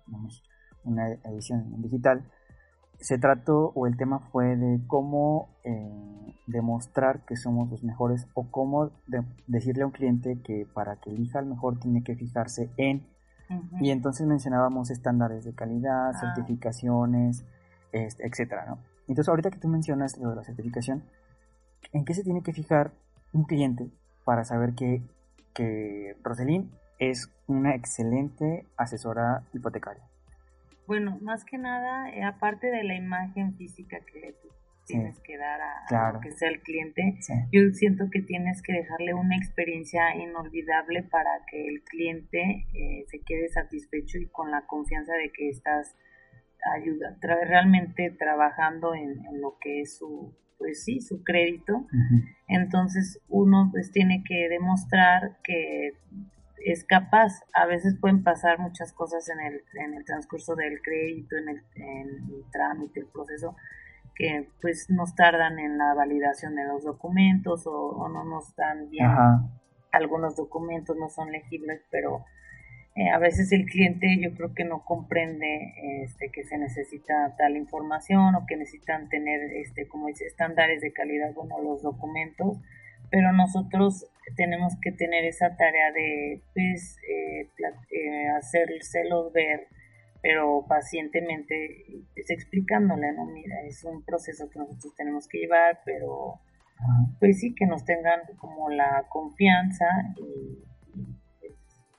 una 0.84 1.14
edición 1.26 1.82
digital, 1.82 2.30
se 3.00 3.18
trató 3.18 3.72
o 3.76 3.88
el 3.88 3.98
tema 3.98 4.20
fue 4.32 4.56
de 4.56 4.80
cómo 4.88 5.50
eh, 5.64 6.36
demostrar 6.48 7.22
que 7.26 7.36
somos 7.36 7.70
los 7.70 7.84
mejores 7.84 8.28
o 8.34 8.50
cómo 8.50 8.92
decirle 9.48 9.84
a 9.84 9.88
un 9.88 9.92
cliente 9.92 10.40
que 10.44 10.68
para 10.74 10.98
que 10.98 11.10
elija 11.10 11.40
el 11.40 11.48
mejor 11.48 11.80
tiene 11.80 12.04
que 12.04 12.16
fijarse 12.16 12.70
en 12.78 13.06
y 13.80 13.92
entonces 13.92 14.26
mencionábamos 14.26 14.90
estándares 14.90 15.46
de 15.46 15.54
calidad, 15.54 16.10
ah. 16.10 16.20
certificaciones, 16.20 17.46
este, 17.92 18.26
etcétera, 18.26 18.66
¿no? 18.68 18.80
Entonces 19.08 19.30
ahorita 19.30 19.52
que 19.52 19.60
tú 19.60 19.68
mencionas 19.68 20.18
lo 20.18 20.32
de 20.32 20.38
la 20.38 20.44
certificación, 20.44 21.04
¿en 21.94 22.06
qué 22.06 22.14
se 22.14 22.24
tiene 22.24 22.42
que 22.42 22.54
fijar 22.54 22.92
un 23.34 23.44
cliente 23.44 23.92
para 24.24 24.44
saber 24.46 24.74
que, 24.74 25.04
que 25.54 26.18
Roselín 26.24 26.72
es 26.98 27.30
una 27.48 27.76
excelente 27.76 28.66
asesora 28.78 29.44
hipotecaria? 29.54 30.04
Bueno, 30.88 31.18
más 31.22 31.46
que 31.46 31.58
nada, 31.58 32.10
eh, 32.10 32.24
aparte 32.24 32.68
de 32.68 32.84
la 32.84 32.96
imagen 32.96 33.56
física 33.56 34.00
que 34.06 34.20
le 34.20 34.36
tienes 34.86 35.20
que 35.22 35.38
dar 35.38 35.60
a, 35.62 36.14
lo 36.14 36.20
que 36.20 36.32
sea 36.32 36.50
el 36.50 36.62
cliente, 36.62 37.18
yo 37.52 37.62
siento 37.72 38.10
que 38.12 38.22
tienes 38.22 38.62
que 38.62 38.74
dejarle 38.74 39.16
una 39.16 39.36
experiencia 39.36 40.16
inolvidable 40.16 41.02
para 41.02 41.44
que 41.50 41.68
el 41.68 41.84
cliente 41.84 42.68
eh, 42.74 43.06
se 43.08 43.22
quede 43.22 43.50
satisfecho 43.50 44.20
y 44.20 44.28
con 44.28 44.52
la 44.52 44.68
confianza 44.68 45.14
de 45.14 45.32
que 45.32 45.50
estás 45.50 45.96
ayuda, 46.74 47.18
realmente 47.22 48.12
trabajando 48.12 48.94
en, 48.96 49.24
lo 49.42 49.58
que 49.60 49.82
es 49.82 49.98
su, 49.98 50.36
pues 50.58 50.84
sí, 50.84 51.02
su 51.02 51.24
crédito. 51.24 51.88
Entonces 52.48 53.22
uno 53.28 53.70
pues 53.72 53.92
tiene 53.92 54.24
que 54.24 54.50
demostrar 54.50 55.38
que 55.44 55.94
es 56.64 56.84
capaz. 56.84 57.44
A 57.54 57.66
veces 57.66 57.98
pueden 58.00 58.24
pasar 58.24 58.60
muchas 58.60 58.94
cosas 58.94 59.28
en 59.30 59.40
el, 59.40 59.64
en 59.74 59.94
el 59.94 60.06
transcurso 60.06 60.56
del 60.56 60.82
crédito, 60.82 61.36
en 61.38 61.50
el, 61.50 61.64
en 61.76 62.10
el 62.10 62.44
trámite, 62.52 63.02
el 63.02 63.08
proceso, 63.08 63.56
que 64.16 64.50
pues 64.62 64.90
nos 64.90 65.16
tardan 65.16 65.60
en 65.60 65.78
la 65.78 65.94
validación 65.94 66.56
de 66.56 66.66
los 66.66 66.84
documentos 66.84 67.64
o, 67.66 68.08
no 68.10 68.24
nos 68.24 68.56
dan 68.56 68.90
bien. 68.90 69.10
Algunos 69.92 70.36
documentos 70.36 70.96
no 70.98 71.10
son 71.10 71.32
legibles, 71.32 71.82
pero 71.90 72.26
eh, 72.96 73.10
a 73.10 73.18
veces 73.18 73.52
el 73.52 73.66
cliente 73.66 74.18
yo 74.22 74.34
creo 74.36 74.54
que 74.54 74.64
no 74.64 74.84
comprende 74.84 76.04
este, 76.04 76.32
que 76.32 76.44
se 76.44 76.58
necesita 76.58 77.36
tal 77.38 77.58
información 77.58 78.36
o 78.36 78.46
que 78.46 78.58
necesitan 78.58 79.10
tener, 79.10 79.42
este, 79.54 79.88
como 79.88 80.08
dice, 80.08 80.26
estándares 80.26 80.82
de 80.82 80.94
calidad, 80.94 81.34
bueno, 81.34 81.62
los 81.62 81.82
documentos 81.82 82.60
pero 83.10 83.32
nosotros 83.32 84.08
tenemos 84.36 84.74
que 84.82 84.92
tener 84.92 85.26
esa 85.26 85.56
tarea 85.56 85.92
de 85.92 86.42
pues 86.54 86.98
eh, 87.08 87.50
eh, 87.92 88.30
hacérselos 88.38 89.32
ver 89.34 89.68
pero 90.22 90.66
pacientemente 90.68 91.86
pues, 92.14 92.30
explicándole 92.32 93.14
no 93.14 93.26
mira 93.26 93.62
es 93.68 93.84
un 93.84 94.04
proceso 94.04 94.50
que 94.50 94.60
nosotros 94.60 94.96
tenemos 94.96 95.28
que 95.28 95.40
llevar 95.40 95.80
pero 95.86 96.40
pues 97.20 97.40
sí 97.40 97.54
que 97.56 97.66
nos 97.66 97.86
tengan 97.86 98.22
como 98.38 98.70
la 98.70 99.06
confianza 99.10 99.86
y, 100.18 100.64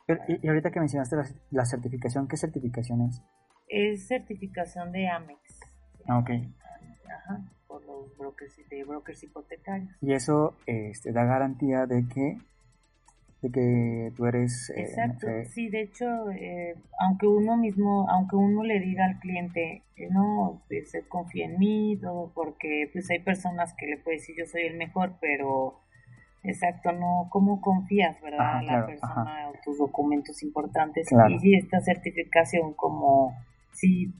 pues, 0.06 0.18
y, 0.28 0.46
ahorita 0.46 0.70
que 0.70 0.80
mencionaste 0.80 1.16
la, 1.50 1.64
certificación 1.64 2.28
qué 2.28 2.36
certificación 2.36 3.02
es 3.02 3.22
es 3.68 4.06
certificación 4.06 4.92
de 4.92 5.08
Amex. 5.08 5.40
Ah, 6.06 6.18
ok. 6.18 6.30
Ajá 7.08 7.55
brokers, 8.18 8.56
de 8.68 8.84
brokers 8.84 9.22
hipotecarios. 9.22 9.90
Y 10.00 10.12
eso 10.12 10.54
este, 10.66 11.12
da 11.12 11.24
garantía 11.24 11.86
de 11.86 12.06
que 12.08 12.38
de 13.42 13.50
que 13.50 14.12
tú 14.16 14.24
eres 14.26 14.70
eh, 14.70 14.82
exacto. 14.82 15.26
sí 15.50 15.68
de 15.68 15.82
hecho 15.82 16.06
eh, 16.30 16.74
aunque 16.98 17.26
uno 17.26 17.56
mismo 17.56 18.08
aunque 18.08 18.34
uno 18.34 18.64
le 18.64 18.80
diga 18.80 19.04
al 19.04 19.18
cliente 19.20 19.82
eh, 19.96 20.08
no 20.10 20.62
pues 20.68 20.92
confía 21.08 21.44
en 21.44 21.58
mí 21.58 21.98
todo 22.00 22.32
porque 22.34 22.88
pues 22.92 23.10
hay 23.10 23.18
personas 23.18 23.74
que 23.74 23.86
le 23.86 23.98
pueden 23.98 24.20
decir 24.20 24.36
yo 24.38 24.46
soy 24.46 24.62
el 24.62 24.78
mejor 24.78 25.16
pero 25.20 25.80
exacto 26.44 26.92
no 26.92 27.28
cómo 27.30 27.60
confías 27.60 28.20
verdad 28.22 28.62
la 28.62 28.86
persona 28.86 29.50
o 29.50 29.52
tus 29.62 29.78
documentos 29.78 30.42
importantes 30.42 31.06
y 31.28 31.38
si 31.38 31.54
esta 31.56 31.80
certificación 31.82 32.72
como 32.72 33.36
si 33.72 34.14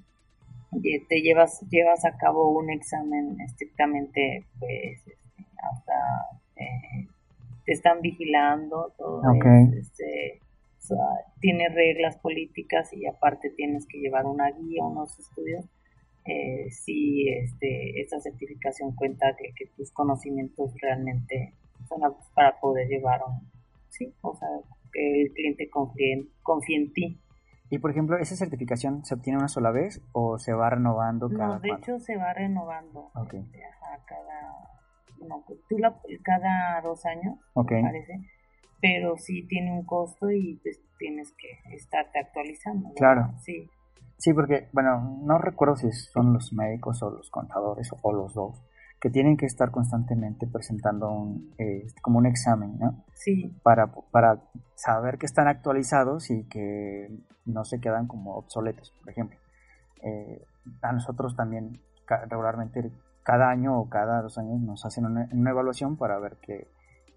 te 1.08 1.20
llevas 1.23 1.61
llevas 1.70 2.04
a 2.04 2.16
cabo 2.16 2.50
un 2.50 2.70
examen 2.70 3.40
estrictamente 3.40 4.44
pues 4.58 5.02
hasta 5.73 6.40
eh, 6.56 7.06
te 7.64 7.73
están 7.73 8.00
vigilando 8.00 8.92
todo 8.96 9.23
este, 9.78 10.40
tiene 11.40 11.68
reglas 11.68 12.16
políticas 12.18 12.92
y 12.92 13.06
aparte 13.06 13.50
tienes 13.50 13.87
que 13.87 13.99
llevar 13.99 14.26
una 14.26 14.50
guía 14.50 14.85
unos 14.85 15.18
estudios 15.18 15.64
eh, 16.25 16.70
si 16.70 17.28
este 17.28 18.00
esta 18.00 18.20
certificación 18.20 18.94
cuenta 18.94 19.28
de 19.28 19.52
que 19.54 19.66
tus 19.76 19.90
conocimientos 19.92 20.75
realmente 20.80 21.54
son 21.88 22.00
para 22.35 22.58
poder 22.61 22.88
llevar 22.88 23.20
un 23.26 23.49
sí 23.88 24.12
o 24.23 24.37
sea 24.37 24.49
que 24.92 25.23
el 25.23 25.32
cliente 25.32 25.68
confíe, 25.68 26.26
confíe 26.42 26.76
en 26.76 26.92
ti 26.92 27.18
y 27.68 27.78
por 27.78 27.90
ejemplo, 27.90 28.16
¿esa 28.18 28.37
certificación 28.37 29.04
se 29.04 29.14
obtiene 29.14 29.38
una 29.38 29.49
sola 29.49 29.70
vez 29.70 30.00
o 30.12 30.38
se 30.38 30.52
va 30.52 30.70
renovando 30.70 31.28
cada 31.28 31.56
No, 31.56 31.61
de 31.61 31.70
hecho 31.70 31.99
se 31.99 32.16
va 32.16 32.32
renovando. 32.32 33.11
Okay. 33.14 33.40
Este, 33.40 33.62
cada, 34.06 35.28
no, 35.28 35.44
tú 35.68 35.78
la, 35.78 35.96
cada 36.23 36.80
dos 36.82 37.04
años, 37.06 37.37
me 37.54 37.82
parece. 37.82 38.20
Pero 38.80 39.16
sí 39.16 39.46
tiene 39.49 39.73
un 39.73 39.85
costo 39.85 40.30
y 40.30 40.61
pues 40.62 40.80
tienes 40.99 41.32
que 41.32 41.75
estarte 41.75 42.20
actualizando. 42.20 42.92
Claro. 42.94 43.32
Sí. 43.38 43.68
Sí, 44.18 44.32
porque, 44.32 44.68
bueno, 44.73 45.18
no 45.23 45.38
recuerdo 45.38 45.76
si 45.76 45.90
son 45.92 46.32
los 46.32 46.52
médicos 46.52 47.02
o 47.02 47.11
los 47.11 47.30
contadores 47.30 47.90
o 48.00 48.12
los 48.12 48.32
dos 48.35 48.62
que 49.00 49.10
tienen 49.10 49.36
que 49.36 49.46
estar 49.46 49.70
constantemente 49.70 50.46
presentando 50.46 51.10
un, 51.10 51.54
eh, 51.58 51.86
como 52.02 52.18
un 52.18 52.26
examen, 52.26 52.78
¿no? 52.78 53.04
Sí. 53.14 53.54
Para, 53.62 53.92
para 54.10 54.40
saber 54.74 55.18
que 55.18 55.26
están 55.26 55.48
actualizados 55.48 56.30
y 56.30 56.44
que 56.44 57.10
no 57.44 57.64
se 57.64 57.80
quedan 57.80 58.06
como 58.06 58.36
obsoletos, 58.36 58.92
por 59.00 59.10
ejemplo. 59.10 59.38
Eh, 60.02 60.44
a 60.82 60.92
nosotros 60.92 61.36
también 61.36 61.80
regularmente 62.28 62.90
cada 63.22 63.50
año 63.50 63.78
o 63.78 63.88
cada 63.88 64.22
dos 64.22 64.38
años 64.38 64.60
nos 64.60 64.84
hacen 64.86 65.04
una, 65.04 65.50
evaluación 65.50 65.96
para 65.96 66.18
ver 66.18 66.36
que, 66.36 66.68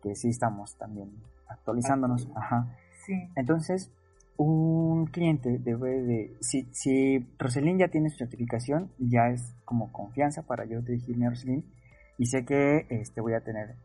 que, 0.01 0.15
sí 0.15 0.29
estamos 0.29 0.77
también 0.77 1.11
actualizándonos. 1.47 2.29
Ajá. 2.35 2.75
Sí. 3.05 3.29
Entonces, 3.35 3.91
un 4.43 5.07
cliente 5.07 5.57
debe 5.59 6.01
de, 6.01 6.37
si, 6.39 6.63
si 6.71 7.19
Roselín 7.37 7.77
ya 7.77 7.89
tiene 7.89 8.09
su 8.09 8.19
certificación, 8.19 8.89
ya 8.97 9.27
es 9.27 9.53
como 9.65 9.91
confianza 9.91 10.43
para 10.43 10.63
yo 10.63 10.81
dirigirme 10.81 11.27
a 11.27 11.31
Roselín 11.31 11.65
y 12.17 12.25
sé 12.27 12.45
que 12.45 12.87
este, 12.89 13.19
voy 13.19 13.33
a 13.33 13.43
tener, 13.43 13.75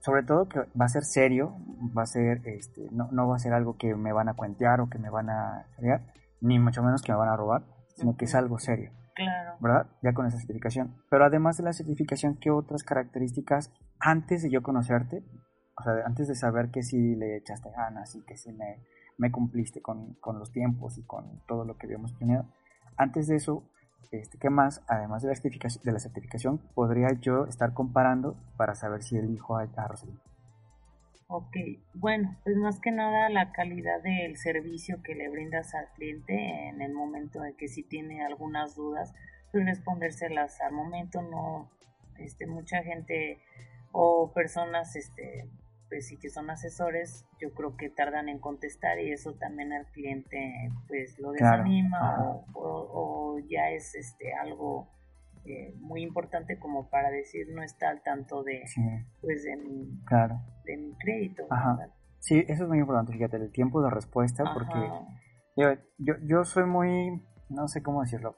sobre 0.00 0.24
todo 0.24 0.48
que 0.48 0.58
va 0.58 0.86
a 0.86 0.88
ser 0.88 1.04
serio, 1.04 1.54
va 1.96 2.02
a 2.02 2.06
ser, 2.06 2.40
este, 2.44 2.88
no, 2.90 3.08
no 3.12 3.28
va 3.28 3.36
a 3.36 3.38
ser 3.38 3.52
algo 3.52 3.76
que 3.76 3.94
me 3.94 4.12
van 4.12 4.28
a 4.28 4.34
cuentear 4.34 4.80
o 4.80 4.90
que 4.90 4.98
me 4.98 5.10
van 5.10 5.30
a 5.30 5.64
ni 6.40 6.58
mucho 6.58 6.82
menos 6.82 7.00
que 7.00 7.12
me 7.12 7.18
van 7.18 7.28
a 7.28 7.36
robar, 7.36 7.62
sino 7.94 8.16
que 8.16 8.24
es 8.24 8.34
algo 8.34 8.58
serio. 8.58 8.90
Claro. 9.14 9.58
¿Verdad? 9.60 9.86
Ya 10.02 10.12
con 10.12 10.26
esa 10.26 10.38
certificación. 10.38 10.96
Pero 11.08 11.24
además 11.24 11.56
de 11.56 11.62
la 11.62 11.72
certificación, 11.72 12.36
¿qué 12.40 12.50
otras 12.50 12.82
características 12.82 13.70
antes 14.00 14.42
de 14.42 14.50
yo 14.50 14.62
conocerte? 14.62 15.22
O 15.76 15.82
sea, 15.82 15.92
antes 16.04 16.26
de 16.26 16.34
saber 16.34 16.70
que 16.70 16.82
sí 16.82 17.14
le 17.14 17.36
echaste 17.36 17.70
ganas 17.70 18.16
y 18.16 18.22
que 18.24 18.36
sí 18.36 18.52
me 18.52 18.82
me 19.20 19.30
cumpliste 19.30 19.82
con, 19.82 20.16
los 20.38 20.50
tiempos 20.50 20.96
y 20.96 21.02
con 21.02 21.40
todo 21.46 21.64
lo 21.64 21.76
que 21.76 21.86
habíamos 21.86 22.12
planeado. 22.14 22.46
Antes 22.96 23.28
de 23.28 23.36
eso, 23.36 23.62
este, 24.10 24.38
¿qué 24.38 24.48
más? 24.48 24.82
Además 24.88 25.22
de 25.22 25.28
la, 25.28 25.34
certificación, 25.34 25.84
de 25.84 25.92
la 25.92 25.98
certificación, 26.00 26.58
podría 26.74 27.12
yo 27.20 27.44
estar 27.46 27.74
comparando 27.74 28.34
para 28.56 28.74
saber 28.74 29.02
si 29.02 29.16
elijo 29.16 29.58
a, 29.58 29.64
a 29.64 29.94
Ok, 31.28 31.54
bueno, 31.92 32.34
pues 32.42 32.56
más 32.56 32.80
que 32.80 32.90
nada 32.90 33.28
la 33.28 33.52
calidad 33.52 34.02
del 34.02 34.36
servicio 34.38 35.02
que 35.02 35.14
le 35.14 35.28
brindas 35.28 35.74
al 35.74 35.86
cliente 35.94 36.68
en 36.68 36.80
el 36.80 36.92
momento 36.92 37.44
en 37.44 37.54
que 37.56 37.68
si 37.68 37.82
tiene 37.82 38.24
algunas 38.24 38.74
dudas, 38.74 39.14
pues 39.52 39.66
respondérselas 39.66 40.60
al 40.62 40.72
momento, 40.72 41.20
no, 41.20 41.70
este, 42.18 42.46
mucha 42.46 42.82
gente 42.82 43.38
o 43.92 44.32
personas, 44.32 44.96
este, 44.96 45.46
pues 45.90 46.06
sí 46.06 46.16
que 46.18 46.30
son 46.30 46.48
asesores, 46.50 47.26
yo 47.40 47.52
creo 47.52 47.76
que 47.76 47.90
tardan 47.90 48.28
en 48.28 48.38
contestar 48.38 48.98
y 49.00 49.10
eso 49.10 49.34
también 49.34 49.72
al 49.72 49.86
cliente 49.86 50.70
pues 50.86 51.18
lo 51.18 51.32
desanima 51.32 52.16
o, 52.54 53.36
ya 53.48 53.70
es 53.70 53.94
este 53.96 54.32
algo 54.34 54.88
eh, 55.44 55.74
muy 55.80 56.02
importante 56.02 56.58
como 56.58 56.88
para 56.88 57.10
decir 57.10 57.48
no 57.52 57.62
está 57.62 57.88
al 57.88 58.02
tanto 58.02 58.44
de 58.44 58.62
pues 59.20 59.42
de 59.42 59.56
mi, 59.56 60.00
claro. 60.04 60.40
de 60.64 60.76
mi 60.76 60.94
crédito. 60.96 61.48
Sí, 62.20 62.44
eso 62.46 62.64
es 62.64 62.68
muy 62.68 62.78
importante, 62.78 63.12
fíjate, 63.12 63.38
el 63.38 63.50
tiempo 63.50 63.82
de 63.82 63.90
respuesta, 63.90 64.44
porque 64.52 64.78
yo, 65.56 65.70
yo, 65.98 66.14
yo 66.22 66.44
soy 66.44 66.64
muy, 66.64 67.20
no 67.48 67.66
sé 67.66 67.82
cómo 67.82 68.02
decirlo, 68.02 68.36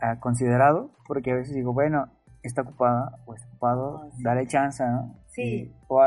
ah, 0.00 0.18
considerado, 0.18 0.90
porque 1.06 1.32
a 1.32 1.34
veces 1.36 1.54
digo, 1.54 1.74
bueno, 1.74 2.10
está 2.42 2.62
ocupada 2.62 3.18
o 3.26 3.34
está 3.34 3.46
ocupado, 3.48 3.98
ah, 3.98 4.08
dale 4.24 4.46
chance, 4.46 4.82
¿no? 4.84 5.14
Sí. 5.26 5.70
o, 5.86 6.02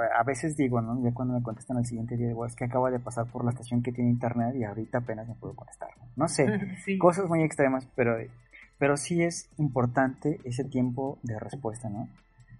a 0.00 0.22
veces 0.24 0.56
digo, 0.56 0.80
¿no? 0.80 1.02
Ya 1.02 1.14
cuando 1.14 1.34
me 1.34 1.42
contestan 1.42 1.76
al 1.76 1.86
siguiente 1.86 2.16
día, 2.16 2.28
digo, 2.28 2.44
es 2.46 2.56
que 2.56 2.64
acaba 2.64 2.90
de 2.90 2.98
pasar 2.98 3.26
por 3.26 3.44
la 3.44 3.50
estación 3.50 3.82
que 3.82 3.92
tiene 3.92 4.10
internet 4.10 4.54
y 4.56 4.64
ahorita 4.64 4.98
apenas 4.98 5.28
me 5.28 5.34
puedo 5.34 5.54
contestar. 5.54 5.90
No 6.16 6.28
sé, 6.28 6.46
cosas 6.98 7.26
muy 7.28 7.42
extremas, 7.42 7.88
pero, 7.94 8.16
pero 8.78 8.96
sí 8.96 9.22
es 9.22 9.48
importante 9.58 10.40
ese 10.44 10.64
tiempo 10.64 11.18
de 11.22 11.38
respuesta, 11.38 11.88
¿no? 11.88 12.08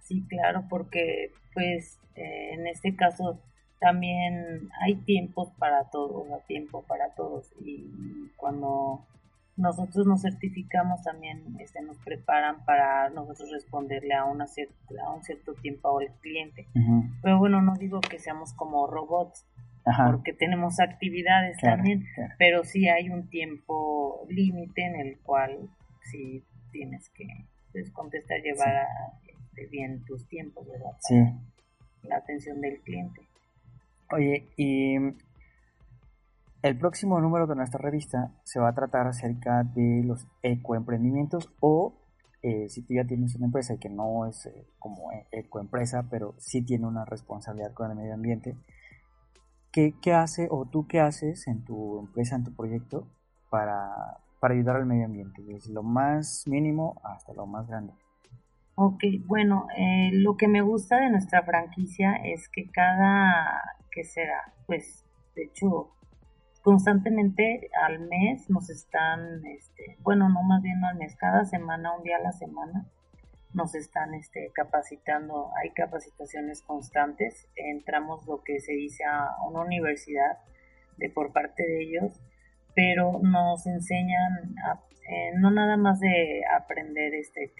Sí, 0.02 0.24
claro, 0.28 0.64
porque 0.68 1.32
pues 1.54 1.98
eh, 2.14 2.54
en 2.54 2.66
este 2.66 2.94
caso 2.94 3.40
también 3.80 4.68
hay 4.80 4.94
tiempos 4.96 5.50
para 5.58 5.90
todos, 5.90 6.30
hay 6.30 6.40
tiempo 6.46 6.82
para 6.82 7.14
todos 7.14 7.50
y 7.60 8.30
cuando 8.36 9.04
nosotros 9.56 10.06
nos 10.06 10.22
certificamos 10.22 11.02
también, 11.02 11.56
este, 11.60 11.80
nos 11.82 11.96
preparan 11.98 12.64
para 12.64 13.10
nosotros 13.10 13.50
responderle 13.52 14.14
a, 14.14 14.24
una 14.24 14.44
a 14.44 15.10
un 15.10 15.22
cierto 15.22 15.54
tiempo 15.54 15.98
al 15.98 16.08
cliente. 16.20 16.66
Pero 17.22 17.38
bueno, 17.38 17.62
no 17.62 17.74
digo 17.76 18.00
que 18.00 18.18
seamos 18.18 18.52
como 18.52 18.86
robots, 18.86 19.46
porque 20.10 20.32
tenemos 20.32 20.80
actividades 20.80 21.58
también, 21.58 22.04
pero 22.38 22.64
sí 22.64 22.88
hay 22.88 23.10
un 23.10 23.28
tiempo 23.28 24.26
límite 24.28 24.82
en 24.86 24.96
el 24.96 25.18
cual 25.20 25.68
sí 26.10 26.42
tienes 26.72 27.08
que 27.10 27.26
pues, 27.72 27.90
contestar, 27.90 28.40
llevar 28.40 28.76
a, 28.76 28.86
este, 29.26 29.66
bien 29.66 30.04
tus 30.04 30.26
tiempos, 30.28 30.66
¿verdad? 30.66 30.96
sí. 31.00 31.16
La 32.02 32.16
atención 32.16 32.60
del 32.60 32.80
cliente. 32.80 33.22
Oye, 34.10 34.46
y 34.58 34.98
el 36.64 36.78
próximo 36.78 37.20
número 37.20 37.46
de 37.46 37.56
nuestra 37.56 37.78
revista 37.78 38.32
se 38.42 38.58
va 38.58 38.70
a 38.70 38.74
tratar 38.74 39.06
acerca 39.06 39.64
de 39.64 40.02
los 40.02 40.26
ecoemprendimientos 40.42 41.52
o 41.60 41.92
eh, 42.40 42.70
si 42.70 42.80
tú 42.80 42.94
ya 42.94 43.04
tienes 43.04 43.34
una 43.36 43.44
empresa 43.46 43.74
y 43.74 43.78
que 43.78 43.90
no 43.90 44.24
es 44.24 44.46
eh, 44.46 44.66
como 44.78 45.12
e, 45.12 45.26
ecoempresa, 45.30 46.08
pero 46.08 46.34
sí 46.38 46.64
tiene 46.64 46.86
una 46.86 47.04
responsabilidad 47.04 47.74
con 47.74 47.90
el 47.90 47.98
medio 47.98 48.14
ambiente, 48.14 48.56
¿qué, 49.72 49.92
hace 50.14 50.48
o 50.50 50.64
tú 50.64 50.86
qué 50.86 51.00
haces 51.00 51.48
en 51.48 51.66
tu 51.66 51.98
empresa, 52.00 52.36
en 52.36 52.44
tu 52.44 52.54
proyecto 52.54 53.08
para, 53.50 54.20
para 54.40 54.54
ayudar 54.54 54.76
al 54.76 54.86
medio 54.86 55.04
ambiente? 55.04 55.42
Desde 55.42 55.70
lo 55.70 55.82
más 55.82 56.44
mínimo 56.46 56.98
hasta 57.04 57.34
lo 57.34 57.44
más 57.44 57.68
grande. 57.68 57.92
Ok, 58.76 59.04
bueno, 59.26 59.66
eh, 59.76 60.12
lo 60.14 60.38
que 60.38 60.48
me 60.48 60.62
gusta 60.62 60.96
de 60.96 61.10
nuestra 61.10 61.42
franquicia 61.42 62.14
es 62.24 62.48
que 62.48 62.70
cada, 62.70 63.60
¿qué 63.90 64.02
será? 64.02 64.54
Pues, 64.66 65.04
de 65.36 65.44
hecho, 65.44 65.93
constantemente 66.64 67.68
al 67.86 68.00
mes 68.00 68.48
nos 68.48 68.70
están, 68.70 69.44
este, 69.44 69.98
bueno, 70.00 70.30
no 70.30 70.42
más 70.42 70.62
bien 70.62 70.82
al 70.82 70.96
mes, 70.96 71.14
cada 71.14 71.44
semana, 71.44 71.94
un 71.94 72.02
día 72.02 72.16
a 72.16 72.22
la 72.22 72.32
semana, 72.32 72.86
nos 73.52 73.74
están 73.74 74.14
este, 74.14 74.50
capacitando, 74.54 75.50
hay 75.62 75.70
capacitaciones 75.72 76.62
constantes, 76.62 77.46
entramos 77.54 78.26
lo 78.26 78.42
que 78.42 78.60
se 78.60 78.72
dice 78.72 79.04
a 79.04 79.36
una 79.46 79.60
universidad 79.60 80.38
de 80.96 81.10
por 81.10 81.34
parte 81.34 81.62
de 81.62 81.82
ellos, 81.82 82.18
pero 82.74 83.20
nos 83.22 83.66
enseñan 83.66 84.56
eh, 85.06 85.32
no 85.36 85.50
nada 85.50 85.76
más 85.76 86.00
de 86.00 86.44
aprender 86.50 87.12
este 87.14 87.52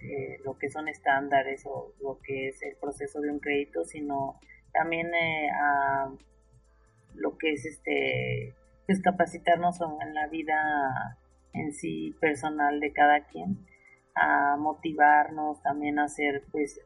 lo 0.44 0.56
que 0.56 0.70
son 0.70 0.88
estándares 0.88 1.62
o 1.66 1.92
lo 2.00 2.18
que 2.20 2.48
es 2.48 2.62
el 2.62 2.74
proceso 2.76 3.20
de 3.20 3.30
un 3.30 3.38
crédito, 3.38 3.84
sino 3.84 4.40
también 4.72 5.14
eh, 5.14 5.50
a 5.50 6.10
lo 7.14 7.36
que 7.36 7.52
es 7.52 7.66
este 7.66 8.54
pues 8.86 9.00
capacitarnos 9.02 9.80
en 9.80 10.14
la 10.14 10.28
vida 10.28 11.18
en 11.52 11.72
sí 11.72 12.14
personal 12.20 12.80
de 12.80 12.92
cada 12.92 13.26
quien, 13.26 13.64
a 14.14 14.56
motivarnos 14.56 15.60
también 15.62 15.98
a 15.98 16.08
ser 16.08 16.44
pues 16.52 16.80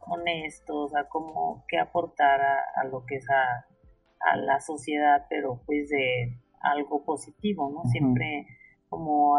honestos, 0.00 0.94
a 0.94 1.08
cómo 1.08 1.64
qué 1.68 1.78
aportar 1.78 2.40
a, 2.40 2.84
lo 2.84 3.04
que 3.04 3.16
es 3.16 3.26
a, 3.30 3.66
a, 4.20 4.36
la 4.36 4.60
sociedad, 4.60 5.26
pero 5.28 5.60
pues 5.66 5.88
de 5.88 6.38
algo 6.60 7.04
positivo, 7.04 7.70
¿no? 7.70 7.88
Siempre 7.90 8.46
como 8.88 9.38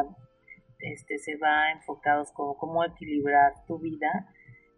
este 0.80 1.18
se 1.18 1.38
va 1.38 1.72
enfocados 1.72 2.32
como 2.32 2.58
cómo 2.58 2.84
equilibrar 2.84 3.54
tu 3.68 3.80
vida, 3.80 4.30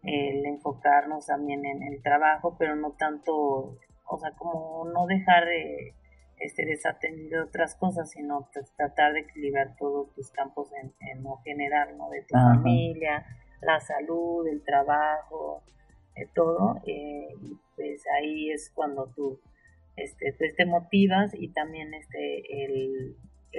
el 0.02 0.44
enfocarnos 0.46 1.26
también 1.26 1.64
en 1.64 1.82
el 1.82 2.02
trabajo, 2.02 2.56
pero 2.58 2.74
no 2.74 2.92
tanto, 2.92 3.78
o 4.04 4.18
sea, 4.18 4.32
como 4.32 4.84
no 4.92 5.06
dejar 5.06 5.44
de 5.44 5.94
este, 6.42 6.64
desatendido 6.66 7.44
otras 7.44 7.76
cosas, 7.76 8.10
sino 8.10 8.48
tratar 8.76 9.12
de 9.12 9.20
equilibrar 9.20 9.76
todos 9.76 10.12
tus 10.14 10.30
campos 10.30 10.70
en, 10.72 10.92
en 11.08 11.22
lo 11.22 11.36
general, 11.38 11.96
¿no? 11.96 12.10
De 12.10 12.22
tu 12.22 12.34
familia, 12.34 13.24
la 13.60 13.80
salud, 13.80 14.46
el 14.48 14.62
trabajo, 14.64 15.62
de 16.16 16.26
todo, 16.34 16.80
eh, 16.86 17.28
y 17.40 17.56
pues 17.76 18.04
ahí 18.18 18.50
es 18.50 18.70
cuando 18.74 19.06
tú 19.14 19.40
este, 19.96 20.34
pues 20.38 20.56
te 20.56 20.66
motivas 20.66 21.32
y 21.34 21.48
también 21.48 21.94
este, 21.94 22.64
el, 22.64 23.16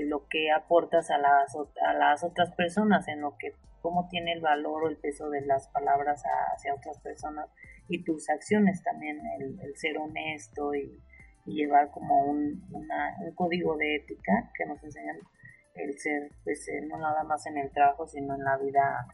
lo 0.09 0.27
que 0.27 0.51
aportas 0.51 1.09
a 1.11 1.17
las, 1.17 1.55
a 1.55 1.93
las 1.93 2.23
otras 2.23 2.51
personas, 2.53 3.07
en 3.07 3.21
lo 3.21 3.37
que 3.37 3.53
cómo 3.81 4.07
tiene 4.09 4.33
el 4.33 4.41
valor 4.41 4.83
o 4.83 4.89
el 4.89 4.97
peso 4.97 5.29
de 5.29 5.41
las 5.41 5.67
palabras 5.69 6.23
hacia 6.53 6.73
otras 6.73 6.99
personas 6.99 7.49
y 7.89 8.03
tus 8.03 8.29
acciones 8.29 8.81
también, 8.81 9.19
el, 9.39 9.59
el 9.61 9.75
ser 9.75 9.97
honesto 9.97 10.73
y 10.73 10.99
llevar 11.45 11.91
como 11.91 12.25
un, 12.25 12.63
un 12.71 13.35
código 13.35 13.75
de 13.77 13.97
ética 13.97 14.51
que 14.57 14.65
nos 14.65 14.83
enseñan 14.83 15.17
el 15.75 15.97
ser, 15.97 16.31
pues, 16.43 16.67
eh, 16.69 16.85
no 16.87 16.97
nada 16.97 17.23
más 17.23 17.45
en 17.47 17.57
el 17.57 17.71
trabajo, 17.71 18.07
sino 18.07 18.35
en 18.35 18.43
la 18.43 18.57
vida 18.57 19.07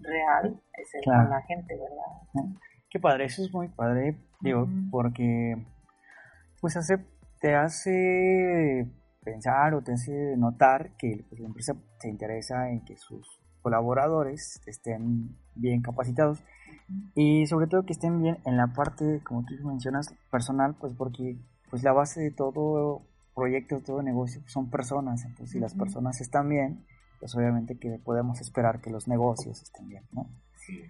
real, 0.00 0.60
es 0.74 0.90
ser 0.90 1.02
con 1.04 1.28
la 1.28 1.42
gente, 1.42 1.74
¿verdad? 1.76 2.54
Qué 2.90 3.00
padre, 3.00 3.24
eso 3.24 3.42
es 3.42 3.52
muy 3.52 3.68
padre, 3.68 4.16
digo, 4.40 4.66
porque 4.90 5.56
pues 6.60 6.76
hace, 6.76 6.98
te 7.40 7.54
hace 7.54 8.86
pensar 9.24 9.74
o 9.74 9.82
te 9.82 9.92
hace 9.92 10.36
notar 10.36 10.90
que 10.96 11.24
pues, 11.28 11.40
la 11.40 11.48
empresa 11.48 11.74
se 11.98 12.08
interesa 12.08 12.70
en 12.70 12.84
que 12.84 12.96
sus 12.96 13.40
colaboradores 13.60 14.62
estén 14.66 15.36
bien 15.54 15.82
capacitados 15.82 16.42
y 17.14 17.46
sobre 17.46 17.66
todo 17.66 17.84
que 17.84 17.92
estén 17.92 18.22
bien 18.22 18.38
en 18.46 18.56
la 18.56 18.68
parte, 18.68 19.20
como 19.24 19.44
tú 19.44 19.54
mencionas, 19.66 20.14
personal, 20.30 20.74
pues 20.80 20.94
porque 20.94 21.36
pues 21.70 21.82
la 21.82 21.92
base 21.92 22.20
de 22.20 22.30
todo 22.30 23.02
proyecto, 23.34 23.80
todo 23.80 24.02
negocio 24.02 24.42
son 24.46 24.68
personas, 24.70 25.24
entonces 25.24 25.50
si 25.50 25.60
las 25.60 25.74
personas 25.74 26.20
están 26.20 26.48
bien, 26.48 26.84
pues 27.20 27.34
obviamente 27.36 27.78
que 27.78 27.98
podemos 27.98 28.40
esperar 28.40 28.80
que 28.80 28.90
los 28.90 29.08
negocios 29.08 29.62
estén 29.62 29.88
bien, 29.88 30.04
¿no? 30.12 30.26
Sí. 30.56 30.82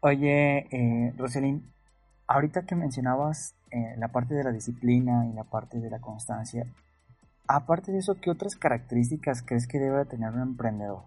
Oye, 0.00 0.66
eh, 0.70 1.14
Roselín, 1.16 1.72
ahorita 2.26 2.66
que 2.66 2.74
mencionabas 2.74 3.54
eh, 3.70 3.94
la 3.96 4.08
parte 4.08 4.34
de 4.34 4.44
la 4.44 4.52
disciplina 4.52 5.26
y 5.26 5.32
la 5.32 5.44
parte 5.44 5.80
de 5.80 5.90
la 5.90 6.00
constancia, 6.00 6.66
aparte 7.48 7.92
de 7.92 7.98
eso, 7.98 8.20
¿qué 8.20 8.30
otras 8.30 8.56
características 8.56 9.42
crees 9.42 9.66
que 9.66 9.78
debe 9.78 10.04
tener 10.04 10.30
un 10.32 10.42
emprendedor? 10.42 11.04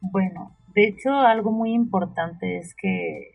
Bueno, 0.00 0.56
de 0.74 0.88
hecho, 0.88 1.10
algo 1.10 1.52
muy 1.52 1.72
importante 1.72 2.58
es 2.58 2.74
que, 2.74 3.30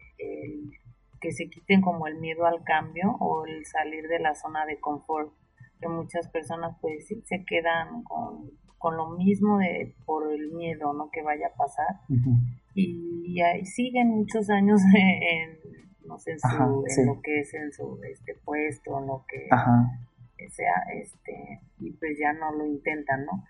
que 1.20 1.32
se 1.32 1.50
quiten 1.50 1.82
como 1.82 2.08
el 2.08 2.16
miedo 2.16 2.46
al 2.46 2.64
cambio 2.64 3.16
o 3.20 3.46
el 3.46 3.66
salir 3.66 4.08
de 4.08 4.20
la 4.20 4.36
zona 4.36 4.66
de 4.66 4.80
confort, 4.80 5.34
que 5.80 5.88
muchas 5.88 6.28
personas 6.30 6.78
pues 6.82 7.08
sí 7.08 7.22
se 7.26 7.44
quedan 7.46 8.04
con, 8.04 8.52
lo 8.96 9.10
mismo 9.10 9.58
de 9.58 9.94
por 10.06 10.32
el 10.32 10.52
miedo 10.54 10.94
no 10.94 11.10
que 11.12 11.22
vaya 11.22 11.48
a 11.48 11.58
pasar. 11.58 12.00
Y, 12.74 13.42
ahí 13.42 13.66
siguen 13.66 14.10
muchos 14.10 14.50
años 14.50 14.82
en, 14.96 15.60
no 16.08 16.18
sé, 16.18 16.32
en, 16.32 17.06
lo 17.06 17.22
que 17.22 17.42
es 17.42 17.54
en 17.54 17.72
su 17.74 18.00
este 18.10 18.36
puesto, 18.46 19.00
en 19.00 19.08
lo 19.08 19.26
que 19.28 19.50
sea, 20.50 20.84
este, 20.94 21.60
y 21.80 21.92
pues 21.92 22.18
ya 22.18 22.32
no 22.34 22.54
lo 22.54 22.66
intentan, 22.66 23.26
¿no? 23.26 23.44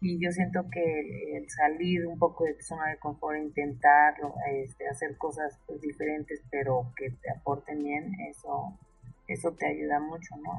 Y 0.00 0.22
yo 0.22 0.30
siento 0.30 0.64
que 0.70 1.36
el, 1.36 1.48
salir 1.50 2.06
un 2.06 2.18
poco 2.18 2.44
de 2.44 2.54
tu 2.54 2.62
zona 2.62 2.90
de 2.90 2.98
confort, 2.98 3.38
intentar 3.38 4.14
este, 4.52 4.88
hacer 4.88 5.16
cosas 5.16 5.58
pues, 5.66 5.80
diferentes 5.80 6.40
pero 6.50 6.92
que 6.96 7.10
te 7.10 7.30
aporten 7.30 7.82
bien, 7.82 8.14
eso, 8.30 8.78
eso 9.26 9.52
te 9.52 9.66
ayuda 9.66 9.98
mucho 9.98 10.36
¿no? 10.36 10.52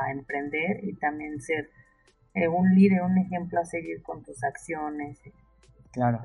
a, 0.00 0.10
emprender 0.10 0.84
y 0.84 0.94
también 0.96 1.40
ser 1.40 1.70
eh, 2.34 2.48
un 2.48 2.74
líder, 2.74 3.02
un 3.02 3.18
ejemplo 3.18 3.60
a 3.60 3.64
seguir 3.64 4.02
con 4.02 4.22
tus 4.22 4.42
acciones. 4.44 5.18
Claro. 5.92 6.22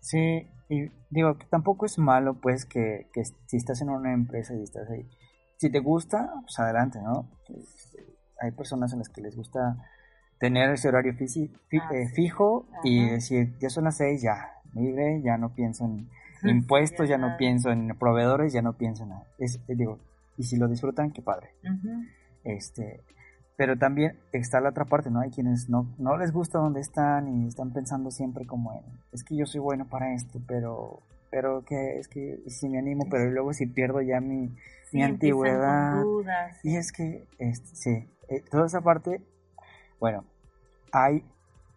Sí, 0.00 0.48
y 0.68 0.90
digo 1.10 1.36
que 1.36 1.46
tampoco 1.46 1.86
es 1.86 1.98
malo 1.98 2.40
pues 2.40 2.64
que, 2.64 3.08
que 3.12 3.24
si 3.24 3.56
estás 3.56 3.82
en 3.82 3.90
una 3.90 4.12
empresa 4.12 4.54
y 4.54 4.62
estás 4.62 4.88
ahí, 4.88 5.08
si 5.56 5.70
te 5.70 5.80
gusta, 5.80 6.32
pues 6.40 6.58
adelante, 6.58 7.00
¿no? 7.02 7.28
Este, 7.48 8.06
hay 8.40 8.52
personas 8.52 8.92
en 8.92 9.00
las 9.00 9.10
que 9.10 9.20
les 9.20 9.36
gusta 9.36 9.76
tener 10.40 10.70
ese 10.70 10.88
horario 10.88 11.12
ah, 11.12 11.90
eh, 11.92 12.08
fijo 12.08 12.66
y 12.82 13.10
decir, 13.10 13.56
ya 13.60 13.68
son 13.68 13.84
las 13.84 13.98
seis, 13.98 14.22
ya, 14.22 14.54
libre, 14.74 15.20
ya 15.22 15.36
no 15.36 15.54
pienso 15.54 15.84
en 15.84 16.08
impuestos, 16.48 17.08
ya 17.08 17.18
no 17.18 17.36
pienso 17.36 17.70
en 17.70 17.96
proveedores, 17.98 18.52
ya 18.52 18.62
no 18.62 18.72
pienso 18.72 19.04
en 19.04 19.10
nada. 19.10 19.26
Es, 19.38 19.60
eh, 19.68 19.74
digo, 19.76 20.00
y 20.38 20.44
si 20.44 20.56
lo 20.56 20.66
disfrutan, 20.66 21.12
qué 21.12 21.20
padre. 21.20 21.50
Este, 22.42 23.02
pero 23.56 23.76
también 23.76 24.18
está 24.32 24.60
la 24.60 24.70
otra 24.70 24.86
parte, 24.86 25.10
¿no? 25.10 25.20
Hay 25.20 25.30
quienes 25.30 25.68
no, 25.68 25.94
no 25.98 26.16
les 26.16 26.32
gusta 26.32 26.58
donde 26.58 26.80
están 26.80 27.28
y 27.28 27.46
están 27.46 27.74
pensando 27.74 28.10
siempre 28.10 28.46
como 28.46 28.72
en, 28.72 28.84
es 29.12 29.22
que 29.22 29.36
yo 29.36 29.44
soy 29.44 29.60
bueno 29.60 29.86
para 29.90 30.14
esto, 30.14 30.40
pero, 30.48 31.02
pero 31.30 31.62
que 31.66 31.98
es 31.98 32.08
que 32.08 32.38
si 32.46 32.70
me 32.70 32.78
animo, 32.78 33.04
pero 33.10 33.30
luego 33.30 33.52
si 33.52 33.66
pierdo 33.66 34.00
ya 34.00 34.20
mi, 34.22 34.56
mi 34.92 35.02
antigüedad. 35.02 36.02
Y 36.62 36.76
es 36.76 36.92
que, 36.92 37.26
este, 37.38 37.76
sí, 37.76 38.08
eh, 38.30 38.42
toda 38.50 38.64
esa 38.64 38.80
parte 38.80 39.20
bueno, 40.00 40.24
hay, 40.92 41.24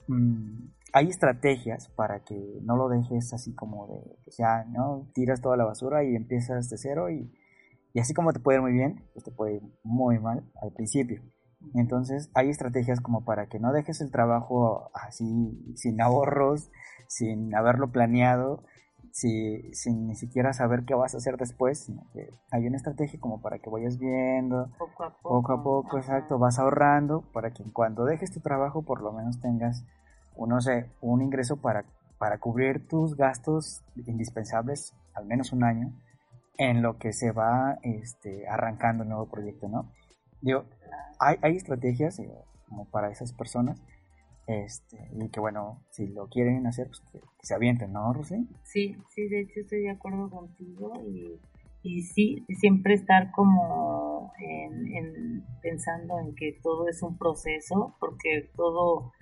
mm, 0.08 0.70
hay 0.94 1.10
estrategias 1.10 1.90
para 1.90 2.24
que 2.24 2.60
no 2.64 2.76
lo 2.76 2.90
dejes 2.90 3.34
así 3.34 3.54
como 3.56 3.88
de, 3.88 4.18
que 4.24 4.32
ya, 4.32 4.66
¿no? 4.66 5.10
Tiras 5.14 5.42
toda 5.42 5.58
la 5.58 5.66
basura 5.66 6.04
y 6.04 6.16
empiezas 6.16 6.70
de 6.70 6.78
cero 6.78 7.10
y, 7.10 7.32
y 7.94 8.00
así 8.00 8.14
como 8.14 8.34
te 8.34 8.40
puede 8.40 8.58
ir 8.58 8.62
muy 8.62 8.74
bien, 8.74 9.06
pues 9.14 9.26
te 9.26 9.32
puede 9.32 9.56
ir 9.56 9.64
muy 9.84 10.20
mal 10.20 10.44
al 10.62 10.72
principio. 10.74 11.22
Entonces 11.76 12.30
hay 12.34 12.50
estrategias 12.50 13.00
como 13.00 13.24
para 13.24 13.48
que 13.48 13.60
no 13.60 13.72
dejes 13.72 14.02
el 14.02 14.12
trabajo 14.12 14.92
así 14.94 15.74
sin 15.76 16.02
ahorros, 16.02 16.70
sin 17.08 17.56
haberlo 17.56 17.92
planeado 17.92 18.66
si, 19.14 19.72
sin 19.76 20.08
ni 20.08 20.16
siquiera 20.16 20.54
saber 20.54 20.86
qué 20.86 20.96
vas 20.96 21.14
a 21.14 21.18
hacer 21.18 21.38
después, 21.38 21.82
sino 21.86 22.02
que 22.14 22.32
hay 22.50 22.66
una 22.66 22.78
estrategia 22.78 23.20
como 23.20 23.42
para 23.42 23.60
que 23.60 23.70
vayas 23.70 24.00
viendo, 24.00 24.72
poco 24.80 25.04
a 25.04 25.12
poco, 25.12 25.30
poco, 25.30 25.54
a 25.54 25.64
poco 25.64 25.98
exacto, 26.00 26.40
vas 26.40 26.58
ahorrando 26.58 27.22
para 27.32 27.52
que 27.52 27.64
cuando 27.72 28.06
dejes 28.06 28.32
tu 28.32 28.40
trabajo 28.40 28.82
por 28.82 29.02
lo 29.02 29.12
menos 29.12 29.40
tengas, 29.40 29.86
sé, 30.62 30.90
un 31.02 31.22
ingreso 31.22 31.58
para, 31.58 31.86
para 32.18 32.40
cubrir 32.40 32.88
tus 32.88 33.16
gastos 33.16 33.84
indispensables 34.08 34.96
al 35.14 35.28
menos 35.28 35.54
un 35.54 35.64
año 35.64 35.94
en 36.58 36.82
lo 36.82 36.98
que 36.98 37.14
se 37.14 37.32
va 37.32 37.78
este, 37.84 38.48
arrancando 38.48 39.04
el 39.04 39.10
nuevo 39.10 39.28
proyecto, 39.28 39.68
¿no? 39.68 39.92
Digo, 40.42 40.66
hay, 41.20 41.38
hay 41.44 41.56
estrategias 41.56 42.18
eh, 42.18 42.34
como 42.68 42.86
para 42.86 43.12
esas 43.12 43.32
personas 43.32 43.80
este, 44.46 45.10
y 45.14 45.30
que 45.30 45.40
bueno, 45.40 45.84
si 45.90 46.08
lo 46.08 46.28
quieren 46.28 46.68
hacer, 46.68 46.88
pues 46.88 47.02
que, 47.12 47.22
se 47.42 47.54
avienten, 47.54 47.94
¿no, 47.94 48.14
Rosy? 48.14 48.48
Sí, 48.64 48.96
sí, 49.10 49.28
de 49.28 49.42
hecho 49.42 49.62
estoy 49.62 49.84
de 49.84 49.92
acuerdo 49.92 50.30
contigo 50.30 51.02
y, 51.06 51.40
y 51.82 52.02
sí, 52.04 52.46
siempre 52.60 52.94
estar 52.94 53.32
como 53.32 54.34
en, 54.40 55.46
pensando 55.62 56.20
en 56.20 56.36
que 56.36 56.60
todo 56.62 56.88
es 56.90 57.02
un 57.04 57.18
proceso, 57.18 57.96
porque 58.00 58.50
todo, 58.56 59.14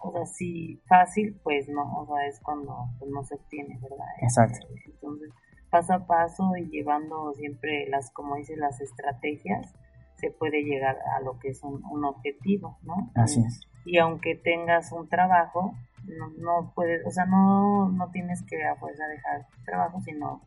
o 0.00 0.12
sea, 0.12 0.26
si 0.26 0.80
fácil, 0.88 1.38
pues 1.42 1.68
no, 1.68 2.00
o 2.00 2.06
sea, 2.06 2.26
es 2.26 2.40
cuando 2.40 2.88
pues, 2.98 3.10
no 3.10 3.22
se 3.24 3.36
obtiene, 3.36 3.78
¿verdad? 3.80 4.06
Exacto. 4.22 4.66
Entonces, 4.86 5.30
paso 5.70 5.94
a 5.94 6.06
paso 6.06 6.56
y 6.56 6.68
llevando 6.68 7.32
siempre 7.34 7.88
las, 7.88 8.10
como 8.10 8.36
dices, 8.36 8.58
las 8.58 8.80
estrategias, 8.80 9.72
se 10.16 10.30
puede 10.30 10.62
llegar 10.62 10.96
a 11.16 11.20
lo 11.20 11.38
que 11.38 11.48
es 11.48 11.62
un, 11.62 11.84
un 11.84 12.04
objetivo, 12.04 12.78
¿no? 12.82 13.12
Así 13.14 13.40
es 13.40 13.68
y 13.84 13.98
aunque 13.98 14.34
tengas 14.34 14.92
un 14.92 15.08
trabajo, 15.08 15.74
no, 16.06 16.28
no 16.38 16.72
puedes, 16.74 17.06
o 17.06 17.10
sea, 17.10 17.26
no, 17.26 17.90
no 17.90 18.10
tienes 18.10 18.42
que 18.42 18.64
a 18.64 18.76
fuerza 18.76 19.06
dejar 19.06 19.46
el 19.58 19.64
trabajo, 19.64 20.00
sino 20.02 20.42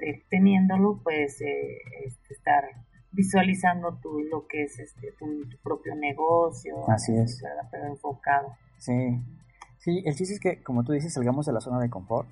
eh, 0.00 0.22
teniéndolo, 0.30 1.00
pues 1.02 1.40
eh, 1.40 1.78
este, 2.04 2.34
estar 2.34 2.64
visualizando 3.12 3.98
tú 4.02 4.20
lo 4.30 4.46
que 4.46 4.64
es 4.64 4.78
este 4.78 5.12
tu, 5.18 5.26
propio 5.62 5.94
negocio, 5.94 6.88
así 6.88 7.14
es, 7.14 7.42
pero 7.70 7.86
enfocado. 7.86 8.56
Sí, 8.78 9.20
sí, 9.78 10.02
el 10.06 10.14
chiste 10.14 10.34
es 10.34 10.40
que, 10.40 10.62
como 10.62 10.82
tú 10.82 10.92
dices, 10.92 11.12
salgamos 11.12 11.46
de 11.46 11.52
la 11.52 11.60
zona 11.60 11.78
de 11.78 11.90
confort 11.90 12.28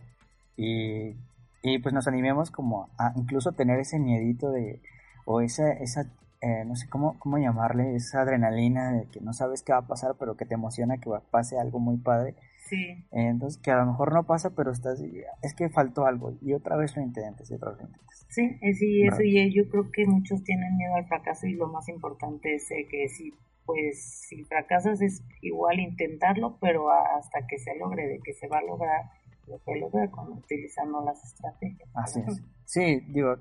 y, 0.56 1.16
y 1.62 1.78
pues 1.80 1.94
nos 1.94 2.08
animemos 2.08 2.50
como 2.50 2.88
a 2.98 3.12
incluso 3.16 3.52
tener 3.52 3.78
ese 3.78 3.98
miedito 3.98 4.50
de, 4.50 4.80
o 5.26 5.40
esa, 5.42 5.70
esa 5.72 6.06
eh, 6.42 6.64
no 6.64 6.74
sé 6.74 6.88
cómo, 6.88 7.18
cómo 7.18 7.36
llamarle, 7.36 7.94
esa 7.94 8.22
adrenalina 8.22 8.92
de 8.92 9.06
que 9.08 9.20
no 9.20 9.34
sabes 9.34 9.62
qué 9.62 9.72
va 9.72 9.80
a 9.80 9.86
pasar, 9.86 10.16
pero 10.18 10.36
que 10.36 10.46
te 10.46 10.54
emociona 10.54 10.98
que 10.98 11.10
pase 11.30 11.58
algo 11.58 11.78
muy 11.78 11.98
padre. 11.98 12.34
Sí. 12.68 13.04
entonces, 13.10 13.60
que 13.60 13.72
a 13.72 13.78
lo 13.78 13.86
mejor 13.86 14.14
no 14.14 14.24
pasa, 14.26 14.54
pero 14.54 14.70
estás, 14.70 15.02
es 15.42 15.54
que 15.54 15.68
faltó 15.70 16.06
algo, 16.06 16.34
y 16.40 16.52
otra 16.52 16.76
vez 16.76 16.94
lo 16.96 17.02
intentes, 17.02 17.50
y 17.50 17.54
otra 17.54 17.70
vez 17.70 17.80
lo 17.80 17.86
intentes. 17.88 18.26
Sí, 18.28 18.58
sí, 18.74 19.02
eso, 19.02 19.22
y 19.22 19.52
yo 19.52 19.68
creo 19.68 19.90
que 19.90 20.06
muchos 20.06 20.44
tienen 20.44 20.76
miedo 20.76 20.94
al 20.94 21.06
fracaso, 21.06 21.48
y 21.48 21.54
lo 21.54 21.66
más 21.66 21.88
importante 21.88 22.54
es 22.54 22.70
eh, 22.70 22.86
que 22.88 23.08
si, 23.08 23.34
pues, 23.66 24.24
si 24.28 24.44
fracasas 24.44 25.02
es 25.02 25.24
igual 25.42 25.80
intentarlo, 25.80 26.58
pero 26.60 26.90
hasta 26.90 27.44
que 27.48 27.58
se 27.58 27.76
logre, 27.76 28.06
de 28.06 28.20
que 28.20 28.34
se 28.34 28.46
va 28.46 28.58
a 28.58 28.62
lograr, 28.62 29.10
lo 29.48 29.58
se 29.58 29.76
logra 29.76 30.08
con, 30.08 30.32
utilizando 30.32 31.04
las 31.04 31.24
estrategias. 31.24 31.88
Así 31.94 32.20
es. 32.20 32.40
Sí, 32.66 33.00
digo, 33.08 33.34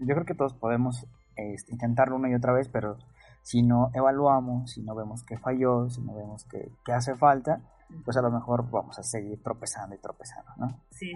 yo 0.00 0.14
creo 0.14 0.24
que 0.24 0.34
todos 0.34 0.52
podemos 0.54 1.06
este, 1.36 1.72
intentarlo 1.72 2.16
una 2.16 2.30
y 2.30 2.34
otra 2.34 2.52
vez, 2.52 2.68
pero 2.68 2.98
si 3.42 3.62
no 3.62 3.90
evaluamos, 3.92 4.72
si 4.72 4.82
no 4.82 4.94
vemos 4.94 5.22
que 5.22 5.38
falló, 5.38 5.88
si 5.90 6.00
no 6.00 6.14
vemos 6.14 6.44
que, 6.44 6.70
hace 6.92 7.14
falta, 7.14 7.60
pues 8.04 8.16
a 8.16 8.22
lo 8.22 8.30
mejor 8.30 8.70
vamos 8.70 8.98
a 8.98 9.02
seguir 9.02 9.42
tropezando 9.42 9.94
y 9.94 9.98
tropezando, 9.98 10.50
¿no? 10.56 10.80
Sí. 10.90 11.12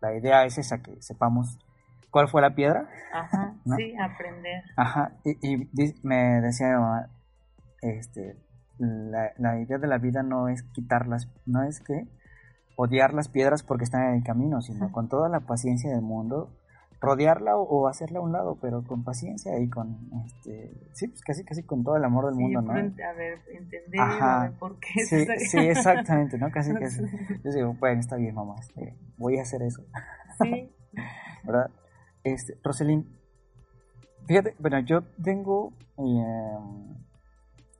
La 0.00 0.16
idea 0.16 0.44
es 0.44 0.58
esa, 0.58 0.82
que 0.82 1.00
sepamos 1.00 1.58
cuál 2.10 2.28
fue 2.28 2.42
la 2.42 2.54
piedra. 2.54 2.88
Ajá, 3.14 3.54
sí, 3.76 3.94
aprender. 3.96 4.64
Ajá, 4.76 5.12
y, 5.24 5.68
me 6.02 6.40
decía 6.40 6.68
mi 6.68 6.74
mamá, 6.74 7.08
este, 7.80 8.36
la, 8.78 9.32
la, 9.38 9.60
idea 9.60 9.78
de 9.78 9.86
la 9.86 9.98
vida 9.98 10.24
no 10.24 10.48
es 10.48 10.64
quitarlas, 10.64 11.28
no 11.46 11.62
es 11.62 11.80
que 11.80 12.08
odiar 12.76 13.14
las 13.14 13.28
piedras 13.28 13.62
porque 13.62 13.84
están 13.84 14.08
en 14.08 14.14
el 14.14 14.24
camino, 14.24 14.60
sino 14.60 14.90
con 14.90 15.08
toda 15.08 15.28
la 15.28 15.40
paciencia 15.40 15.90
del 15.90 16.02
mundo, 16.02 16.50
rodearla 17.02 17.56
o, 17.56 17.88
hacerla 17.88 18.20
a 18.20 18.22
un 18.22 18.32
lado, 18.32 18.56
pero 18.60 18.84
con 18.84 19.02
paciencia 19.02 19.58
y 19.58 19.68
con, 19.68 19.98
este, 20.24 20.72
sí, 20.92 21.08
pues 21.08 21.20
casi, 21.22 21.44
casi 21.44 21.64
con 21.64 21.82
todo 21.82 21.96
el 21.96 22.04
amor 22.04 22.26
del 22.26 22.36
mundo, 22.36 22.62
¿no? 22.62 22.70
A 22.70 23.12
ver, 23.12 23.40
entender, 23.50 24.00
a 24.00 24.44
ver 24.44 24.52
por 24.52 24.78
qué. 24.78 25.04
Sí, 25.04 25.26
sí, 25.50 25.58
exactamente, 25.58 26.38
¿no? 26.38 26.50
Casi, 26.50 26.72
casi. 26.80 27.02
Yo 27.44 27.50
digo, 27.50 27.76
bueno, 27.80 28.00
está 28.00 28.16
bien, 28.16 28.34
mamá, 28.34 28.54
este, 28.60 28.96
voy 29.18 29.38
a 29.38 29.42
hacer 29.42 29.62
eso. 29.62 29.82
Sí. 30.40 30.72
¿Verdad? 31.44 31.70
Este, 32.22 32.56
Roselín, 32.62 33.04
fíjate, 34.26 34.54
bueno, 34.60 34.78
yo 34.78 35.02
tengo, 35.22 35.72
eh, 35.98 36.58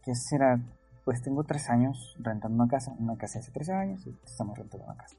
¿qué 0.04 0.16
será? 0.16 0.58
pues 1.04 1.22
tengo 1.22 1.44
tres 1.44 1.68
años 1.68 2.16
rentando 2.20 2.62
una 2.62 2.70
casa, 2.70 2.94
una 2.98 3.16
casa 3.16 3.40
hace 3.40 3.50
tres 3.50 3.68
años 3.70 4.06
y 4.06 4.16
estamos 4.24 4.56
rentando 4.56 4.86
una 4.86 4.96
casa. 4.96 5.16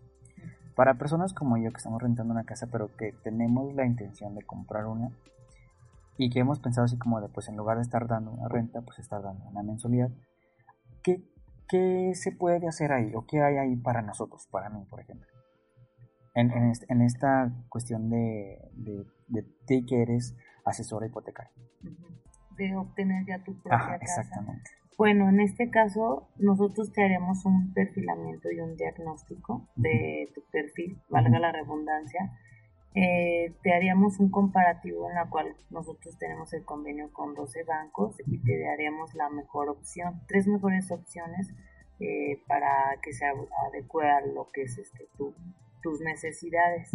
Para 0.76 0.96
personas 0.96 1.34
como 1.34 1.58
yo 1.58 1.72
que 1.72 1.78
estamos 1.78 2.02
rentando 2.02 2.34
una 2.34 2.46
casa, 2.46 2.68
pero 2.72 2.96
que 2.96 3.14
tenemos 3.24 3.74
la 3.76 3.86
intención 3.86 4.36
de 4.36 4.42
comprar 4.42 4.86
una 4.88 5.12
y 6.18 6.30
que 6.30 6.40
hemos 6.40 6.60
pensado 6.60 6.86
así 6.86 6.98
como 6.98 7.22
de, 7.22 7.30
pues 7.30 7.48
en 7.48 7.58
lugar 7.58 7.78
de 7.78 7.84
estar 7.84 8.08
dando 8.08 8.32
una 8.32 8.48
renta, 8.48 8.82
pues 8.82 9.00
estar 9.00 9.22
dando 9.22 9.46
una 9.46 9.64
mensualidad, 9.64 10.10
¿qué, 11.04 11.24
qué 11.68 12.14
se 12.16 12.32
puede 12.32 12.68
hacer 12.68 12.92
ahí 12.92 13.12
o 13.16 13.26
qué 13.26 13.42
hay 13.42 13.58
ahí 13.58 13.76
para 13.76 14.02
nosotros, 14.02 14.48
para 14.52 14.70
mí, 14.70 14.86
por 14.90 15.00
ejemplo? 15.00 15.28
En, 16.36 16.52
en, 16.52 17.02
esta 17.02 17.52
cuestión 17.70 18.10
de, 18.10 18.60
de, 18.74 19.06
de 19.28 19.44
ti 19.68 19.86
que 19.86 20.02
eres 20.02 20.36
asesora 20.66 21.06
hipotecaria. 21.06 21.52
De 22.58 22.76
obtener 22.76 23.24
ya 23.28 23.44
tu 23.44 23.54
propia 23.54 23.78
Ajá, 23.78 23.96
Exactamente. 23.98 24.72
Bueno, 24.98 25.30
en 25.30 25.40
este 25.40 25.70
caso 25.70 26.30
nosotros 26.38 26.92
te 26.92 27.04
haremos 27.04 27.46
un 27.46 27.74
perfilamiento 27.74 28.52
y 28.52 28.60
un 28.60 28.76
diagnóstico 28.76 29.68
de 29.76 30.30
tu 30.34 30.42
perfil, 30.52 30.98
valga 31.10 31.40
la 31.40 31.52
redundancia. 31.52 32.32
Eh, 32.96 33.54
te 33.64 33.74
haríamos 33.74 34.20
un 34.20 34.30
comparativo 34.30 35.10
en 35.10 35.16
la 35.16 35.28
cual 35.28 35.56
nosotros 35.72 36.16
tenemos 36.20 36.54
el 36.54 36.64
convenio 36.64 37.12
con 37.12 37.34
12 37.34 37.64
bancos 37.64 38.18
y 38.28 38.38
te 38.44 38.60
daríamos 38.60 39.16
la 39.16 39.30
mejor 39.30 39.70
opción, 39.70 40.22
tres 40.28 40.48
mejores 40.48 40.92
opciones 40.92 41.52
eh, 42.00 42.40
para 42.48 43.00
que 43.02 43.14
se 43.14 43.26
adecue 43.26 44.08
a 44.12 44.22
lo 44.22 44.52
que 44.52 44.64
es 44.64 44.78
este, 44.78 45.08
tu, 45.18 45.34
tus 45.82 46.02
necesidades. 46.02 46.92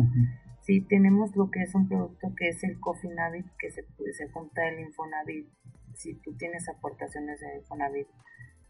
Si 0.69 0.83
tenemos 0.83 1.35
lo 1.35 1.51
que 1.51 1.63
es 1.63 1.75
un 1.75 1.89
producto 1.89 2.35
que 2.37 2.49
es 2.49 2.63
el 2.63 2.79
Cofinavit, 2.79 3.47
que 3.59 3.71
se, 3.71 3.87
se 4.13 4.29
junta 4.29 4.69
el 4.69 4.81
Infonavit 4.81 5.49
si 5.95 6.21
tú 6.21 6.37
tienes 6.37 6.69
aportaciones 6.69 7.41
de 7.41 7.57
Infonavit 7.57 8.07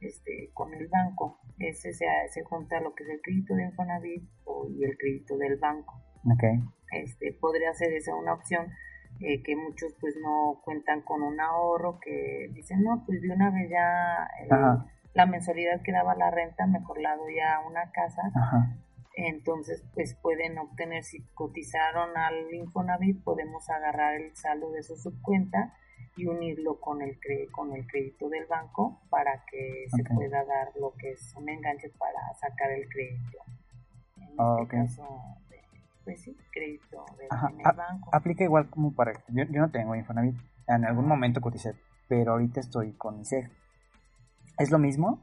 este, 0.00 0.52
con 0.54 0.72
el 0.74 0.86
banco, 0.86 1.40
ese 1.58 1.92
se, 1.92 2.06
se 2.30 2.44
junta 2.44 2.80
lo 2.80 2.94
que 2.94 3.02
es 3.02 3.10
el 3.10 3.20
crédito 3.20 3.56
de 3.56 3.64
Infonavit 3.64 4.22
y 4.70 4.84
el 4.84 4.96
crédito 4.96 5.36
del 5.38 5.56
banco. 5.56 6.00
Okay. 6.36 6.60
Este, 6.92 7.32
podría 7.32 7.74
ser 7.74 7.92
esa 7.92 8.14
una 8.14 8.34
opción 8.34 8.68
eh, 9.18 9.42
que 9.42 9.56
muchos 9.56 9.92
pues 10.00 10.14
no 10.22 10.60
cuentan 10.64 11.02
con 11.02 11.22
un 11.22 11.40
ahorro, 11.40 11.98
que 11.98 12.48
dicen, 12.52 12.84
no, 12.84 13.02
pues 13.06 13.20
de 13.22 13.30
una 13.32 13.50
vez 13.50 13.68
ya 13.70 14.28
eh, 14.40 14.48
la 15.14 15.26
mensualidad 15.26 15.82
que 15.82 15.90
daba 15.90 16.14
la 16.14 16.30
renta, 16.30 16.64
mejor 16.68 17.00
la 17.00 17.16
doy 17.16 17.40
a 17.40 17.58
una 17.66 17.90
casa. 17.90 18.22
Entonces, 19.20 19.84
pues 19.94 20.14
pueden 20.14 20.58
obtener, 20.58 21.02
si 21.02 21.20
cotizaron 21.34 22.16
al 22.16 22.54
Infonavit, 22.54 23.20
podemos 23.24 23.68
agarrar 23.68 24.14
el 24.14 24.36
saldo 24.36 24.70
de 24.70 24.84
su 24.84 24.94
subcuenta 24.94 25.74
y 26.14 26.26
unirlo 26.26 26.78
con 26.78 27.02
el, 27.02 27.18
con 27.50 27.74
el 27.74 27.84
crédito 27.88 28.28
del 28.28 28.46
banco 28.46 29.00
para 29.10 29.44
que 29.50 29.86
se 29.90 30.04
pueda 30.14 30.44
dar 30.44 30.68
lo 30.80 30.94
que 30.94 31.10
es 31.10 31.34
un 31.34 31.48
enganche 31.48 31.90
para 31.98 32.32
sacar 32.40 32.70
el 32.70 32.88
crédito. 32.88 33.38
En 34.18 34.22
este 34.22 34.36
ah, 34.38 34.66
caso, 34.68 35.04
pues 36.04 36.22
sí, 36.22 36.36
crédito 36.52 37.04
del 37.18 37.28
banco. 37.76 38.10
Aplica 38.12 38.44
igual 38.44 38.70
como 38.70 38.94
para... 38.94 39.14
Yo, 39.30 39.42
yo 39.50 39.60
no 39.60 39.70
tengo 39.72 39.96
Infonavit, 39.96 40.36
en 40.68 40.84
algún 40.84 41.08
momento 41.08 41.40
coticé, 41.40 41.74
pero 42.06 42.32
ahorita 42.32 42.60
estoy 42.60 42.92
con 42.92 43.18
ISEG. 43.18 43.50
¿Es 44.58 44.70
lo 44.70 44.78
mismo? 44.78 45.20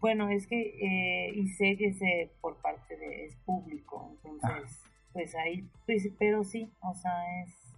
Bueno, 0.00 0.28
es 0.28 0.46
que 0.46 0.74
eh, 0.80 1.32
ISEG 1.34 1.82
es 1.82 2.02
eh, 2.02 2.32
por 2.40 2.56
parte 2.56 2.96
de... 2.96 3.26
es 3.26 3.36
público, 3.44 4.10
entonces, 4.10 4.80
pues 5.12 5.34
ahí, 5.34 5.68
pues, 5.86 6.08
pero 6.18 6.44
sí, 6.44 6.72
o 6.80 6.94
sea, 6.94 7.42
es 7.42 7.68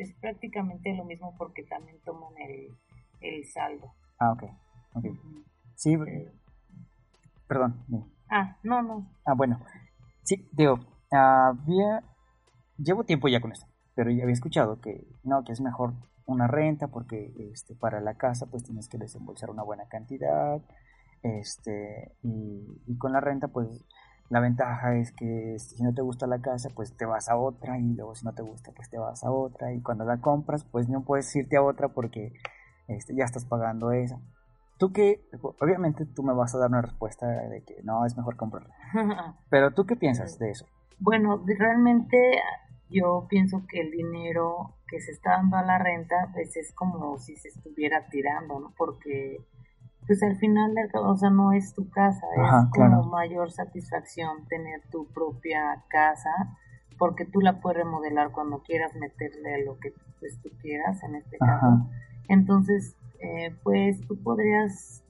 es 0.00 0.12
prácticamente 0.14 0.94
lo 0.94 1.04
mismo 1.04 1.34
porque 1.36 1.62
también 1.64 1.98
toman 2.04 2.32
el, 2.38 2.70
el 3.20 3.44
saldo. 3.46 3.92
Ah, 4.18 4.32
ok. 4.32 4.44
okay. 4.94 5.12
Sí, 5.74 5.96
perdón. 7.46 7.84
Ah, 8.30 8.56
no, 8.62 8.82
no. 8.82 9.10
Ah, 9.24 9.34
bueno. 9.34 9.60
Sí, 10.22 10.48
digo, 10.52 10.80
había... 11.10 12.02
Llevo 12.78 13.04
tiempo 13.04 13.28
ya 13.28 13.40
con 13.40 13.52
esto, 13.52 13.66
pero 13.94 14.10
ya 14.10 14.22
había 14.22 14.32
escuchado 14.32 14.80
que 14.80 15.06
no, 15.22 15.44
que 15.44 15.52
es 15.52 15.60
mejor 15.60 15.92
una 16.24 16.46
renta 16.46 16.88
porque 16.88 17.30
este, 17.52 17.74
para 17.74 18.00
la 18.00 18.14
casa 18.14 18.46
pues 18.46 18.62
tienes 18.62 18.88
que 18.88 18.96
desembolsar 18.96 19.50
una 19.50 19.62
buena 19.62 19.86
cantidad 19.88 20.62
este 21.22 22.12
y, 22.22 22.82
y 22.86 22.98
con 22.98 23.12
la 23.12 23.20
renta 23.20 23.48
pues 23.48 23.84
la 24.30 24.38
ventaja 24.38 24.94
es 24.96 25.10
que 25.10 25.58
si 25.58 25.82
no 25.82 25.92
te 25.92 26.02
gusta 26.02 26.28
la 26.28 26.40
casa, 26.40 26.70
pues 26.74 26.96
te 26.96 27.04
vas 27.04 27.28
a 27.28 27.36
otra 27.36 27.78
y 27.78 27.94
luego 27.94 28.14
si 28.14 28.24
no 28.24 28.32
te 28.32 28.42
gusta, 28.42 28.70
pues 28.70 28.88
te 28.88 28.96
vas 28.96 29.24
a 29.24 29.32
otra 29.32 29.72
y 29.72 29.82
cuando 29.82 30.04
la 30.04 30.20
compras, 30.20 30.64
pues 30.64 30.88
no 30.88 31.02
puedes 31.02 31.34
irte 31.34 31.56
a 31.56 31.62
otra 31.62 31.88
porque 31.88 32.32
este, 32.86 33.14
ya 33.16 33.24
estás 33.24 33.44
pagando 33.44 33.90
esa. 33.90 34.20
Tú 34.78 34.92
que, 34.92 35.28
obviamente 35.42 36.06
tú 36.06 36.22
me 36.22 36.32
vas 36.32 36.54
a 36.54 36.58
dar 36.58 36.70
una 36.70 36.80
respuesta 36.80 37.26
de 37.26 37.62
que 37.64 37.82
no, 37.82 38.06
es 38.06 38.16
mejor 38.16 38.36
comprarla. 38.36 38.72
Pero 39.50 39.72
tú 39.72 39.84
qué 39.84 39.96
piensas 39.96 40.38
de 40.38 40.50
eso? 40.50 40.64
Bueno, 41.00 41.44
realmente 41.58 42.16
yo 42.88 43.26
pienso 43.28 43.64
que 43.68 43.80
el 43.80 43.90
dinero 43.90 44.76
que 44.86 45.00
se 45.00 45.10
está 45.10 45.32
dando 45.32 45.56
a 45.56 45.64
la 45.64 45.78
renta, 45.78 46.30
pues 46.32 46.56
es 46.56 46.72
como 46.72 47.18
si 47.18 47.34
se 47.34 47.48
estuviera 47.48 48.08
tirando, 48.08 48.60
¿no? 48.60 48.72
Porque 48.76 49.38
pues 50.06 50.22
al 50.22 50.36
final 50.36 50.74
o 50.94 51.16
sea, 51.16 51.30
no 51.30 51.52
es 51.52 51.74
tu 51.74 51.88
casa, 51.90 52.26
es 52.34 52.70
como 52.70 53.04
mayor 53.04 53.50
satisfacción 53.50 54.46
tener 54.48 54.80
tu 54.90 55.06
propia 55.06 55.84
casa, 55.88 56.30
porque 56.98 57.24
tú 57.24 57.40
la 57.40 57.60
puedes 57.60 57.78
remodelar 57.84 58.32
cuando 58.32 58.62
quieras 58.62 58.94
meterle 58.96 59.64
lo 59.64 59.78
que 59.78 59.94
pues, 60.18 60.40
tú 60.42 60.50
quieras, 60.60 61.02
en 61.02 61.16
este 61.16 61.38
caso. 61.38 61.86
Entonces, 62.28 62.96
eh, 63.20 63.54
pues 63.62 64.00
tú 64.06 64.20
podrías 64.22 65.02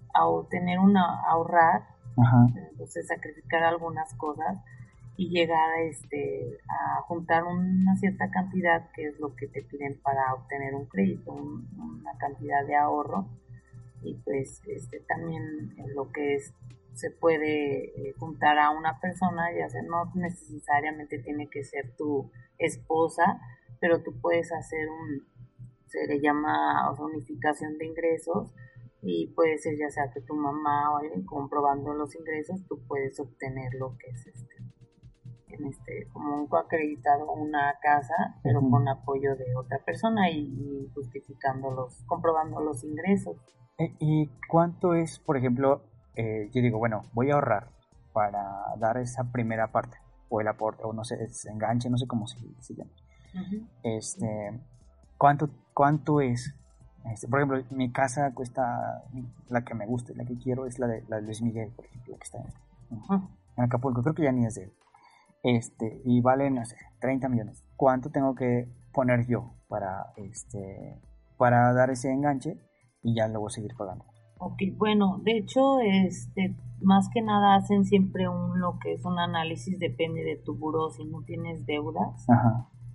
tener 0.50 0.78
una, 0.78 1.22
ahorrar, 1.26 1.82
entonces 2.70 3.06
sacrificar 3.06 3.62
algunas 3.62 4.12
cosas 4.14 4.58
y 5.16 5.30
llegar 5.30 5.78
este, 5.80 6.58
a 6.68 7.00
juntar 7.02 7.44
una 7.44 7.96
cierta 7.96 8.30
cantidad 8.30 8.90
que 8.92 9.06
es 9.08 9.18
lo 9.18 9.34
que 9.34 9.46
te 9.46 9.62
piden 9.62 9.98
para 10.02 10.34
obtener 10.34 10.74
un 10.74 10.86
crédito, 10.86 11.32
una 11.32 12.12
cantidad 12.18 12.66
de 12.66 12.76
ahorro 12.76 13.26
y 14.02 14.14
pues 14.24 14.60
este 14.66 15.00
también 15.00 15.74
lo 15.94 16.10
que 16.12 16.36
es 16.36 16.54
se 16.94 17.10
puede 17.10 17.84
eh, 17.84 18.14
juntar 18.18 18.58
a 18.58 18.70
una 18.70 19.00
persona, 19.00 19.52
ya 19.56 19.68
sea 19.68 19.82
no 19.82 20.10
necesariamente 20.14 21.18
tiene 21.18 21.48
que 21.48 21.64
ser 21.64 21.94
tu 21.96 22.30
esposa, 22.58 23.40
pero 23.80 24.02
tú 24.02 24.20
puedes 24.20 24.52
hacer 24.52 24.88
un, 24.88 25.26
se 25.86 26.06
le 26.06 26.20
llama 26.20 26.90
unificación 26.98 27.78
de 27.78 27.86
ingresos 27.86 28.52
y 29.02 29.28
puede 29.28 29.58
ser 29.58 29.78
ya 29.78 29.88
sea 29.88 30.10
que 30.12 30.20
tu 30.20 30.34
mamá 30.34 30.92
o 30.92 30.98
alguien 30.98 31.24
comprobando 31.24 31.94
los 31.94 32.14
ingresos, 32.14 32.60
tú 32.68 32.78
puedes 32.86 33.18
obtener 33.18 33.72
lo 33.74 33.96
que 33.96 34.10
es 34.10 34.26
este, 34.26 34.56
en 35.48 35.66
este, 35.66 36.06
como 36.12 36.36
un 36.36 36.46
coacreditado 36.48 37.32
una 37.32 37.78
casa, 37.82 38.38
pero 38.42 38.60
con 38.60 38.88
apoyo 38.88 39.36
de 39.36 39.56
otra 39.56 39.78
persona 39.84 40.30
y, 40.30 40.40
y 40.40 40.90
justificando 40.94 41.70
los, 41.70 42.02
comprobando 42.04 42.60
los 42.60 42.84
ingresos. 42.84 43.36
Eh, 43.80 43.96
¿Y 43.98 44.26
cuánto 44.46 44.92
es, 44.92 45.18
por 45.18 45.38
ejemplo, 45.38 45.82
eh, 46.14 46.50
yo 46.52 46.60
digo, 46.60 46.78
bueno, 46.78 47.02
voy 47.14 47.30
a 47.30 47.34
ahorrar 47.34 47.68
para 48.12 48.42
dar 48.78 48.98
esa 48.98 49.32
primera 49.32 49.72
parte, 49.72 49.96
o 50.28 50.42
el 50.42 50.48
aporte, 50.48 50.82
o 50.84 50.92
no 50.92 51.02
sé, 51.02 51.16
ese 51.24 51.50
enganche, 51.50 51.88
no 51.88 51.96
sé 51.96 52.06
cómo 52.06 52.26
se, 52.26 52.38
llama. 52.74 52.90
Este, 53.82 54.60
¿cuánto, 55.16 55.48
¿Cuánto 55.72 56.20
es? 56.20 56.54
Este, 57.10 57.26
por 57.26 57.40
ejemplo, 57.40 57.64
mi 57.70 57.90
casa 57.90 58.32
cuesta, 58.34 59.02
la 59.48 59.64
que 59.64 59.74
me 59.74 59.86
gusta, 59.86 60.12
la 60.14 60.26
que 60.26 60.36
quiero, 60.36 60.66
es 60.66 60.78
la 60.78 60.86
de, 60.86 61.02
la 61.08 61.16
de 61.16 61.22
Luis 61.22 61.40
Miguel, 61.40 61.72
por 61.74 61.86
ejemplo, 61.86 62.16
que 62.18 62.24
está 62.24 62.38
en, 62.90 63.64
Acapulco, 63.64 64.02
creo 64.02 64.14
que 64.14 64.24
ya 64.24 64.32
ni 64.32 64.44
es 64.44 64.56
de 64.56 64.64
él. 64.64 64.72
Este, 65.42 66.02
y 66.04 66.20
vale, 66.20 66.50
no 66.50 66.62
sé, 66.66 66.76
30 67.00 67.30
millones. 67.30 67.64
¿Cuánto 67.76 68.10
tengo 68.10 68.34
que 68.34 68.68
poner 68.92 69.26
yo 69.26 69.54
para, 69.68 70.12
este, 70.16 71.00
para 71.38 71.72
dar 71.72 71.88
ese 71.88 72.12
enganche? 72.12 72.58
Y 73.02 73.14
ya 73.14 73.28
luego 73.28 73.48
seguir 73.48 73.74
pagando. 73.76 74.04
Ok, 74.38 74.62
bueno, 74.76 75.20
de 75.22 75.38
hecho, 75.38 75.80
este, 75.80 76.56
más 76.80 77.08
que 77.12 77.20
nada 77.20 77.56
hacen 77.56 77.84
siempre 77.84 78.28
un, 78.28 78.58
lo 78.58 78.78
que 78.78 78.94
es 78.94 79.04
un 79.04 79.18
análisis, 79.18 79.78
depende 79.78 80.24
de 80.24 80.36
tu 80.36 80.54
buró, 80.54 80.90
si 80.90 81.04
no 81.04 81.22
tienes 81.22 81.66
deudas. 81.66 82.26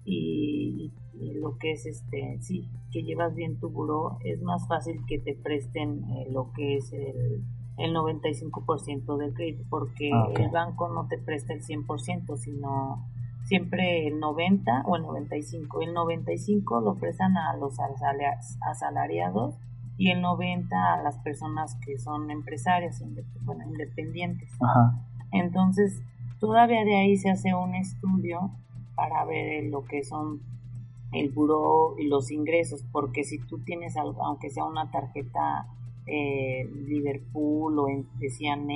Y, 0.03 0.91
lo 1.39 1.57
que 1.57 1.71
es, 1.71 1.85
este, 1.85 2.39
sí, 2.41 2.69
que 2.91 3.03
llevas 3.03 3.35
bien 3.35 3.59
tu 3.59 3.69
buró, 3.69 4.17
es 4.23 4.41
más 4.41 4.67
fácil 4.67 5.05
que 5.07 5.19
te 5.19 5.33
presten 5.33 6.03
eh, 6.11 6.27
lo 6.29 6.51
que 6.51 6.75
es 6.75 6.91
el, 6.91 7.43
el 7.77 7.95
95% 7.95 9.17
del 9.17 9.33
crédito, 9.33 9.63
porque 9.69 10.11
ah, 10.13 10.27
el 10.35 10.49
banco 10.49 10.89
no 10.89 11.07
te 11.07 11.17
presta 11.17 11.53
el 11.53 11.61
100%, 11.61 12.37
sino 12.37 13.05
siempre 13.45 14.07
el 14.07 14.19
90 14.19 14.83
o 14.85 14.95
el 14.95 15.03
95. 15.03 15.81
El 15.81 15.93
95 15.93 16.81
lo 16.81 16.95
prestan 16.95 17.37
a 17.37 17.55
los 17.57 17.77
asalariados 18.61 19.55
y 19.97 20.11
el 20.11 20.21
90 20.21 20.75
a 20.75 21.01
las 21.01 21.17
personas 21.19 21.75
que 21.85 21.97
son 21.97 22.29
empresarias, 22.31 23.03
bueno, 23.43 23.63
independientes. 23.65 24.49
Entonces, 25.31 26.01
todavía 26.39 26.83
de 26.83 26.95
ahí 26.95 27.17
se 27.17 27.29
hace 27.29 27.53
un 27.53 27.75
estudio 27.75 28.51
para 28.95 29.25
ver 29.25 29.65
lo 29.65 29.85
que 29.85 30.03
son 30.03 30.41
el 31.11 31.29
buró 31.29 31.95
y 31.97 32.07
los 32.07 32.31
ingresos, 32.31 32.83
porque 32.91 33.23
si 33.23 33.39
tú 33.39 33.59
tienes 33.59 33.95
algo, 33.95 34.23
aunque 34.25 34.49
sea 34.49 34.65
una 34.65 34.91
tarjeta 34.91 35.67
eh, 36.07 36.69
Liverpool 36.87 37.79
o 37.79 37.89
en, 37.89 38.07
decían 38.19 38.67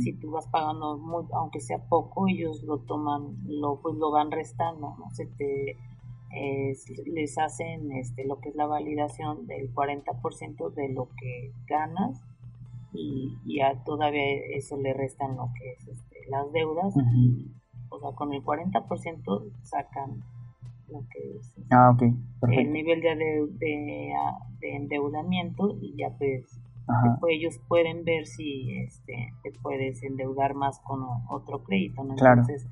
si 0.00 0.12
tú 0.12 0.30
vas 0.30 0.46
pagando 0.48 0.96
muy, 0.96 1.24
aunque 1.32 1.60
sea 1.60 1.78
poco, 1.88 2.28
ellos 2.28 2.62
lo 2.62 2.78
toman, 2.78 3.36
lo 3.46 3.80
pues 3.80 3.96
lo 3.96 4.10
van 4.10 4.30
restando, 4.30 4.94
¿no? 4.98 5.10
Se 5.12 5.26
te 5.26 5.76
les 7.06 7.38
hacen 7.38 7.92
este 7.92 8.24
lo 8.24 8.40
que 8.40 8.50
es 8.50 8.54
la 8.56 8.66
validación 8.66 9.46
del 9.46 9.72
40% 9.74 10.74
de 10.74 10.88
lo 10.88 11.08
que 11.18 11.52
ganas 11.66 12.22
y, 12.94 13.36
ya 13.44 13.82
todavía 13.84 14.22
eso 14.54 14.76
le 14.76 14.92
restan 14.92 15.36
lo 15.36 15.50
que 15.58 15.72
es 15.72 15.88
este, 15.88 16.16
las 16.28 16.50
deudas. 16.52 16.94
O 17.88 18.00
sea 18.00 18.12
con 18.12 18.32
el 18.32 18.42
40% 18.42 19.52
sacan 19.62 20.22
lo 20.88 21.00
que 21.10 21.36
es 21.36 21.46
este, 21.56 21.62
ah, 21.70 21.96
el 22.50 22.72
nivel 22.72 23.00
de, 23.00 23.16
de, 23.16 24.12
de, 24.60 24.76
endeudamiento 24.76 25.76
y 25.80 25.96
ya 25.96 26.10
pues 26.18 26.62
Después 27.04 27.34
ellos 27.36 27.60
pueden 27.68 28.04
ver 28.04 28.26
si 28.26 28.76
este, 28.78 29.32
te 29.42 29.52
puedes 29.62 30.02
endeudar 30.02 30.54
más 30.54 30.80
con 30.80 31.00
otro 31.30 31.62
crédito, 31.62 32.02
¿no? 32.02 32.12
Entonces, 32.12 32.66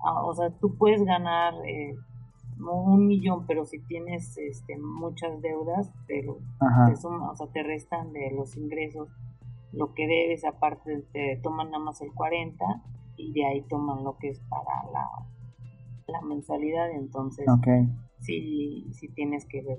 ah, 0.00 0.24
o 0.24 0.34
sea, 0.34 0.50
tú 0.50 0.76
puedes 0.76 1.04
ganar 1.04 1.54
eh, 1.66 1.96
un 2.58 3.06
millón, 3.06 3.46
pero 3.46 3.64
si 3.64 3.78
tienes 3.80 4.36
este, 4.38 4.78
muchas 4.78 5.40
deudas, 5.42 5.92
te, 6.06 6.22
lo, 6.22 6.36
te, 6.36 7.06
o 7.06 7.36
sea, 7.36 7.46
te 7.52 7.62
restan 7.62 8.12
de 8.12 8.30
los 8.32 8.56
ingresos 8.56 9.08
lo 9.72 9.92
que 9.94 10.06
debes, 10.06 10.44
aparte 10.44 11.04
te 11.12 11.38
toman 11.42 11.70
nada 11.70 11.84
más 11.84 12.00
el 12.00 12.12
40 12.12 12.64
y 13.16 13.32
de 13.32 13.46
ahí 13.46 13.62
toman 13.68 14.04
lo 14.04 14.16
que 14.16 14.28
es 14.28 14.40
para 14.48 14.90
la, 14.92 15.06
la 16.06 16.20
mensualidad, 16.22 16.90
entonces 16.92 17.46
sí, 18.20 18.86
sí 18.92 19.08
tienes 19.08 19.44
que 19.46 19.62
ver, 19.62 19.78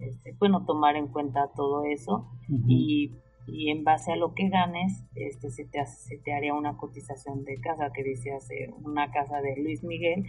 este, 0.00 0.34
bueno, 0.38 0.64
tomar 0.66 0.96
en 0.96 1.08
cuenta 1.08 1.50
todo 1.56 1.84
eso 1.84 2.28
y, 2.48 3.12
y, 3.46 3.70
en 3.70 3.84
base 3.84 4.12
a 4.12 4.16
lo 4.16 4.34
que 4.34 4.48
ganes, 4.48 5.04
este, 5.14 5.50
se, 5.50 5.64
te 5.64 5.84
se 5.86 6.18
te 6.18 6.34
haría 6.34 6.54
una 6.54 6.76
cotización 6.76 7.44
de 7.44 7.58
casa, 7.60 7.92
que 7.94 8.02
dice 8.02 8.32
hacer 8.32 8.74
una 8.82 9.10
casa 9.10 9.40
de 9.40 9.56
Luis 9.56 9.82
Miguel, 9.84 10.26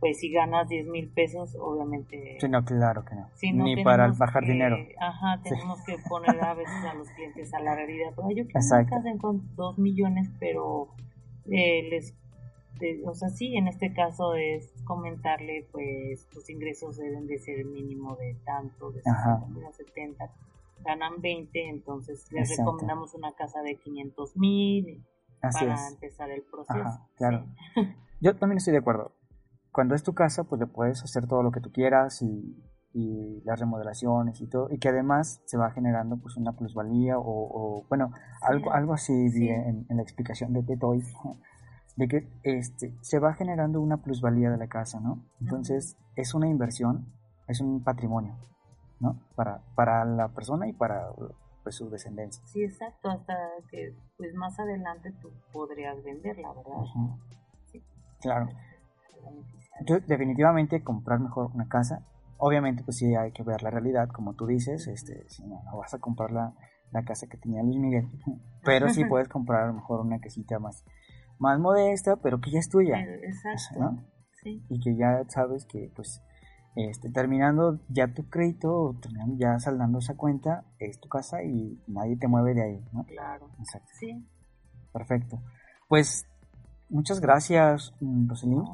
pues 0.00 0.18
si 0.18 0.30
ganas 0.30 0.68
10 0.68 0.86
mil 0.88 1.08
pesos, 1.08 1.56
obviamente... 1.58 2.36
Sí, 2.40 2.48
no, 2.48 2.64
claro 2.64 3.04
que 3.04 3.14
no. 3.14 3.30
Ni 3.64 3.82
para 3.82 4.08
bajar 4.12 4.44
dinero. 4.44 4.76
Ajá, 5.00 5.40
tenemos 5.42 5.82
que 5.84 5.96
poner 6.08 6.42
a 6.42 6.54
veces 6.54 6.84
a 6.84 6.94
los 6.94 7.08
clientes 7.10 7.52
a 7.54 7.60
la 7.60 7.74
realidad. 7.74 8.10
yo 8.34 8.46
quiero 8.46 8.86
que 8.86 9.18
con 9.18 9.54
2 9.56 9.78
millones, 9.78 10.30
pero 10.38 10.88
eh, 11.50 11.88
les... 11.90 12.14
o 13.06 13.14
sea, 13.14 13.30
sí, 13.30 13.56
en 13.56 13.68
este 13.68 13.92
caso 13.92 14.34
es 14.34 14.72
comentarle, 14.84 15.66
pues, 15.72 16.26
tus 16.28 16.50
ingresos 16.50 16.96
deben 16.96 17.26
de 17.26 17.38
ser 17.38 17.64
mínimo 17.64 18.16
de 18.16 18.36
tanto, 18.44 18.90
de 18.90 19.00
70. 19.02 20.30
Ganan 20.84 21.22
20, 21.22 21.68
entonces 21.70 22.30
les 22.30 22.58
recomendamos 22.58 23.14
una 23.14 23.32
casa 23.32 23.62
de 23.62 23.76
500 23.76 24.36
mil 24.36 25.02
para 25.40 25.88
empezar 25.88 26.30
el 26.30 26.42
proceso. 26.42 27.08
claro. 27.16 27.46
Yo 28.20 28.34
también 28.36 28.58
estoy 28.58 28.72
de 28.72 28.78
acuerdo 28.78 29.12
cuando 29.74 29.96
es 29.96 30.04
tu 30.04 30.14
casa, 30.14 30.44
pues 30.44 30.60
le 30.60 30.68
puedes 30.68 31.02
hacer 31.02 31.26
todo 31.26 31.42
lo 31.42 31.50
que 31.50 31.60
tú 31.60 31.72
quieras 31.72 32.22
y, 32.22 32.56
las 33.44 33.58
remodelaciones 33.58 34.40
y 34.40 34.46
todo, 34.46 34.68
y 34.70 34.78
que 34.78 34.88
además 34.88 35.42
se 35.46 35.58
va 35.58 35.72
generando 35.72 36.16
pues 36.16 36.36
una 36.36 36.52
plusvalía 36.52 37.18
o, 37.18 37.84
bueno, 37.88 38.12
algo, 38.40 38.72
algo 38.72 38.94
así 38.94 39.12
en, 39.12 39.84
la 39.88 40.00
explicación 40.00 40.52
de 40.52 40.62
Tetoy, 40.62 41.02
de 41.96 42.06
que 42.06 42.28
este, 42.44 42.94
se 43.00 43.18
va 43.18 43.34
generando 43.34 43.80
una 43.80 43.96
plusvalía 43.96 44.48
de 44.48 44.58
la 44.58 44.68
casa, 44.68 45.00
¿no? 45.00 45.24
Entonces 45.40 45.96
es 46.14 46.34
una 46.34 46.48
inversión, 46.48 47.12
es 47.48 47.60
un 47.60 47.82
patrimonio, 47.82 48.36
¿no? 49.00 49.18
Para, 49.34 49.60
para 49.74 50.04
la 50.04 50.28
persona 50.28 50.68
y 50.68 50.72
para 50.72 51.08
pues, 51.64 51.74
su 51.74 51.90
descendencia. 51.90 52.46
Sí, 52.46 52.62
exacto, 52.62 53.10
hasta 53.10 53.36
que 53.72 53.92
pues 54.16 54.32
más 54.34 54.56
adelante 54.60 55.10
tú 55.20 55.32
podrías 55.52 56.00
venderla, 56.04 56.52
¿verdad? 56.52 56.84
sí. 57.72 57.82
Claro. 58.20 58.48
Entonces, 59.78 60.06
definitivamente 60.06 60.82
comprar 60.82 61.20
mejor 61.20 61.50
una 61.54 61.68
casa. 61.68 62.04
Obviamente, 62.38 62.82
pues 62.84 62.98
sí 62.98 63.14
hay 63.14 63.32
que 63.32 63.42
ver 63.42 63.62
la 63.62 63.70
realidad, 63.70 64.08
como 64.08 64.34
tú 64.34 64.46
dices, 64.46 64.86
este, 64.86 65.28
si 65.28 65.44
no, 65.46 65.62
no 65.64 65.78
vas 65.78 65.94
a 65.94 65.98
comprar 65.98 66.30
la, 66.30 66.54
casa 67.04 67.26
que 67.26 67.36
tenía 67.36 67.60
Luis 67.62 67.78
Miguel, 67.78 68.08
pero 68.64 68.88
sí 68.88 69.04
puedes 69.04 69.28
comprar 69.28 69.64
a 69.64 69.66
lo 69.66 69.74
mejor 69.74 70.00
una 70.00 70.20
casita 70.20 70.60
más, 70.60 70.84
más 71.38 71.58
modesta, 71.58 72.16
pero 72.16 72.40
que 72.40 72.52
ya 72.52 72.60
es 72.60 72.68
tuya. 72.68 73.00
Exacto. 73.00 73.96
Y 74.68 74.78
que 74.78 74.94
ya 74.94 75.24
sabes 75.28 75.64
que, 75.64 75.90
pues, 75.96 76.22
este, 76.76 77.10
terminando 77.10 77.80
ya 77.88 78.12
tu 78.12 78.28
crédito, 78.28 78.96
terminando 79.00 79.36
ya 79.38 79.58
saldando 79.58 79.98
esa 79.98 80.16
cuenta, 80.16 80.64
es 80.78 81.00
tu 81.00 81.08
casa 81.08 81.42
y 81.42 81.80
nadie 81.86 82.16
te 82.16 82.28
mueve 82.28 82.54
de 82.54 82.62
ahí, 82.62 82.84
¿no? 82.92 83.04
Claro. 83.04 83.48
Exacto. 83.58 83.88
Sí. 83.98 84.24
Perfecto. 84.92 85.40
Pues, 85.88 86.26
muchas 86.90 87.20
gracias, 87.20 87.94
Roselín. 88.00 88.64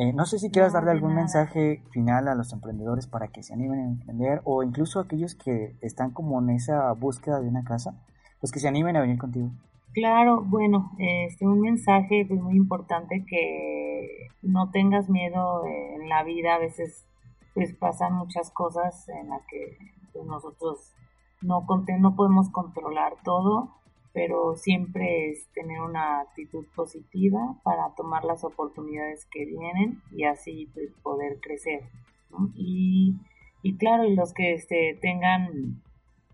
Eh, 0.00 0.14
no 0.14 0.24
sé 0.24 0.38
si 0.38 0.50
quieras 0.50 0.72
darle 0.72 0.92
algún 0.92 1.14
mensaje 1.14 1.82
final 1.90 2.26
a 2.28 2.34
los 2.34 2.54
emprendedores 2.54 3.06
para 3.06 3.28
que 3.28 3.42
se 3.42 3.52
animen 3.52 3.80
a 3.80 3.84
emprender 3.84 4.40
o 4.44 4.62
incluso 4.62 4.98
a 4.98 5.02
aquellos 5.02 5.34
que 5.34 5.76
están 5.82 6.10
como 6.12 6.40
en 6.40 6.48
esa 6.48 6.90
búsqueda 6.94 7.38
de 7.38 7.46
una 7.46 7.64
casa, 7.64 8.02
pues 8.40 8.50
que 8.50 8.60
se 8.60 8.68
animen 8.68 8.96
a 8.96 9.02
venir 9.02 9.18
contigo. 9.18 9.50
Claro, 9.92 10.42
bueno, 10.42 10.92
este 10.96 11.46
un 11.46 11.60
mensaje 11.60 12.24
pues, 12.26 12.40
muy 12.40 12.56
importante 12.56 13.26
que 13.28 14.28
no 14.40 14.70
tengas 14.70 15.10
miedo 15.10 15.66
en 15.66 16.08
la 16.08 16.24
vida, 16.24 16.54
a 16.54 16.58
veces 16.58 17.04
pues 17.52 17.74
pasan 17.74 18.14
muchas 18.14 18.50
cosas 18.52 19.06
en 19.10 19.28
las 19.28 19.42
que 19.48 19.76
pues, 20.14 20.24
nosotros 20.24 20.94
no, 21.42 21.66
no 21.98 22.16
podemos 22.16 22.48
controlar 22.48 23.16
todo 23.22 23.79
pero 24.12 24.56
siempre 24.56 25.30
es 25.30 25.46
tener 25.52 25.80
una 25.80 26.20
actitud 26.20 26.66
positiva 26.74 27.60
para 27.62 27.94
tomar 27.94 28.24
las 28.24 28.42
oportunidades 28.44 29.26
que 29.26 29.44
vienen 29.46 30.02
y 30.10 30.24
así 30.24 30.68
pues, 30.74 30.92
poder 31.02 31.38
crecer. 31.40 31.82
Y, 32.54 33.16
y, 33.62 33.76
claro, 33.76 34.04
y 34.04 34.14
los 34.14 34.32
que 34.32 34.54
este, 34.54 34.98
tengan 35.00 35.82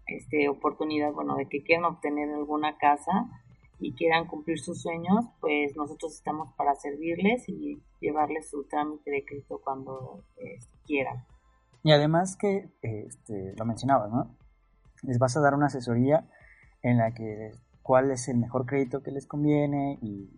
este, 0.07 0.49
oportunidad, 0.49 1.13
bueno, 1.13 1.37
de 1.37 1.47
que 1.47 1.63
quieran 1.63 1.85
obtener 1.85 2.31
alguna 2.31 2.79
casa 2.79 3.29
y 3.79 3.93
quieran 3.93 4.27
cumplir 4.27 4.59
sus 4.59 4.81
sueños, 4.81 5.27
pues 5.41 5.77
nosotros 5.77 6.15
estamos 6.15 6.55
para 6.55 6.75
servirles 6.75 7.47
y 7.49 7.83
llevarles 8.01 8.49
su 8.49 8.65
trámite 8.65 9.11
de 9.11 9.25
crédito 9.25 9.61
cuando 9.63 10.23
este, 10.37 10.79
quieran. 10.87 11.25
Y 11.83 11.93
además 11.93 12.37
que, 12.37 12.71
este, 12.81 13.55
lo 13.57 13.65
mencionaba, 13.67 14.09
¿no? 14.09 14.35
Les 15.03 15.19
vas 15.19 15.37
a 15.37 15.41
dar 15.41 15.55
una 15.55 15.67
asesoría 15.67 16.27
en 16.83 16.99
la 16.99 17.13
que 17.13 17.53
cuál 17.87 18.11
es 18.11 18.29
el 18.29 18.39
mejor 18.39 18.67
crédito 18.67 19.01
que 19.01 19.13
les 19.13 19.29
conviene 19.29 19.97
y 20.03 20.29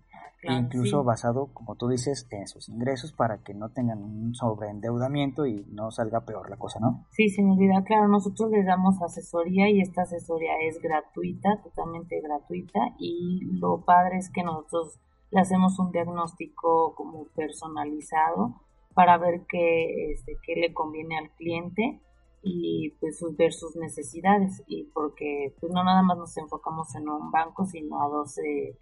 incluso 0.43 1.03
basado, 1.03 1.49
como 1.55 1.77
tú 1.77 1.89
dices, 1.89 2.29
en 2.31 2.47
sus 2.47 2.69
ingresos 2.69 3.13
para 3.13 3.39
que 3.39 3.55
no 3.55 3.71
tengan 3.71 4.03
un 4.03 4.35
sobreendeudamiento 4.35 5.47
y 5.47 5.65
no 5.71 5.91
salga 5.91 6.27
peor 6.27 6.51
la 6.51 6.59
cosa, 6.59 6.79
¿no? 6.79 7.07
Sí, 7.11 7.31
sin 7.31 7.51
olvidar, 7.51 7.85
claro, 7.85 8.07
nosotros 8.07 8.51
les 8.51 8.67
damos 8.67 9.01
asesoría 9.01 9.71
y 9.71 9.81
esta 9.81 10.03
asesoría 10.03 10.53
es 10.61 10.79
gratuita, 10.83 11.59
totalmente 11.63 12.21
gratuita 12.21 12.81
y 12.99 13.41
lo 13.59 13.81
padre 13.83 14.19
es 14.19 14.31
que 14.31 14.43
nosotros 14.43 15.01
le 15.31 15.41
hacemos 15.41 15.79
un 15.79 15.91
diagnóstico 15.91 16.95
como 16.95 17.25
personalizado 17.35 18.61
para 18.93 19.17
ver 19.17 19.47
qué, 19.49 20.13
este, 20.13 20.37
qué 20.45 20.55
le 20.57 20.75
conviene 20.75 21.17
al 21.17 21.31
cliente 21.31 22.03
y 22.43 22.91
pues 23.01 23.23
ver 23.37 23.53
sus 23.53 23.77
necesidades 23.77 24.63
y 24.67 24.85
porque 24.85 25.55
pues 25.61 25.73
no 25.73 25.83
nada 25.83 26.03
más 26.03 26.19
nos 26.19 26.37
enfocamos 26.37 26.95
en 26.95 27.09
un 27.09 27.31
banco 27.31 27.67
sino 27.67 28.03
a 28.03 28.09
12 28.09 28.77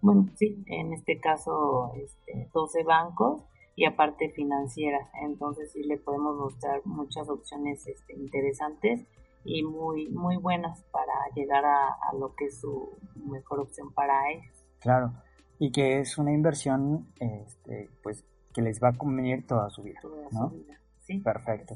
bueno 0.00 0.28
sí 0.36 0.62
en 0.66 0.92
este 0.92 1.18
caso 1.18 1.92
este, 1.94 2.50
12 2.52 2.84
bancos 2.84 3.42
y 3.76 3.84
aparte 3.84 4.30
financieras. 4.30 5.08
Entonces 5.22 5.70
sí 5.72 5.84
le 5.84 5.98
podemos 5.98 6.36
mostrar 6.36 6.80
muchas 6.84 7.28
opciones 7.28 7.86
este, 7.86 8.14
interesantes 8.14 9.06
y 9.44 9.62
muy 9.62 10.08
muy 10.08 10.36
buenas 10.36 10.82
para 10.90 11.14
llegar 11.34 11.64
a, 11.64 11.96
lo 12.18 12.34
que 12.34 12.46
es 12.46 12.60
su 12.60 12.98
mejor 13.14 13.60
opción 13.60 13.92
para 13.94 14.30
ellos. 14.32 14.52
Claro 14.80 15.12
y 15.58 15.72
que 15.72 16.00
es 16.00 16.18
una 16.18 16.32
inversión 16.32 17.08
este, 17.18 17.90
pues 18.02 18.24
que 18.52 18.62
les 18.62 18.82
va 18.82 18.90
a 18.90 18.92
convenir 18.92 19.46
toda 19.46 19.68
su 19.70 19.82
vida 19.82 20.00
¿no? 20.32 20.52
sí 21.00 21.18
perfecto 21.18 21.74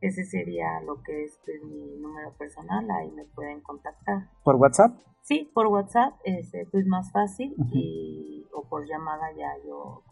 Ese 0.00 0.24
sería 0.24 0.80
lo 0.86 1.02
que 1.02 1.24
es 1.24 1.38
pues, 1.44 1.62
mi 1.62 1.98
número 1.98 2.32
personal, 2.38 2.90
ahí 2.90 3.10
me 3.10 3.26
pueden 3.26 3.60
contactar. 3.60 4.30
¿Por 4.42 4.56
WhatsApp? 4.56 4.94
Sí, 5.22 5.50
por 5.52 5.66
WhatsApp, 5.66 6.14
este, 6.24 6.66
pues 6.70 6.86
más 6.86 7.12
fácil, 7.12 7.54
y, 7.72 8.46
o 8.54 8.66
por 8.66 8.88
llamada 8.88 9.30
ya 9.36 9.52
yo 9.66 10.02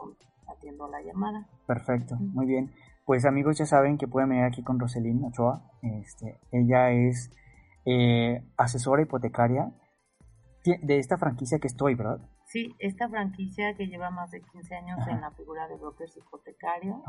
atiendo 0.47 0.87
la 0.89 1.01
llamada. 1.01 1.49
Perfecto, 1.67 2.17
muy 2.17 2.45
bien. 2.45 2.71
Pues 3.07 3.25
amigos 3.25 3.57
ya 3.57 3.65
saben 3.65 3.97
que 3.97 4.07
pueden 4.07 4.29
venir 4.29 4.45
aquí 4.45 4.63
con 4.63 4.79
Roselín 4.79 5.25
Ochoa. 5.25 5.63
Este, 5.81 6.39
ella 6.53 6.91
es 6.91 7.31
eh, 7.87 8.45
asesora 8.59 9.01
hipotecaria 9.01 9.73
de 10.77 10.99
esta 10.99 11.19
franquicia 11.19 11.59
que 11.59 11.67
estoy, 11.67 11.95
¿verdad? 11.95 12.21
Sí, 12.45 12.75
esta 12.79 13.09
franquicia 13.09 13.75
que 13.75 13.87
lleva 13.87 14.11
más 14.11 14.31
de 14.31 14.41
15 14.41 14.75
años 14.75 14.99
en 15.07 15.21
la 15.21 15.31
figura 15.33 15.69
de 15.69 15.77
brokers 15.77 16.17
hipotecario, 16.17 17.03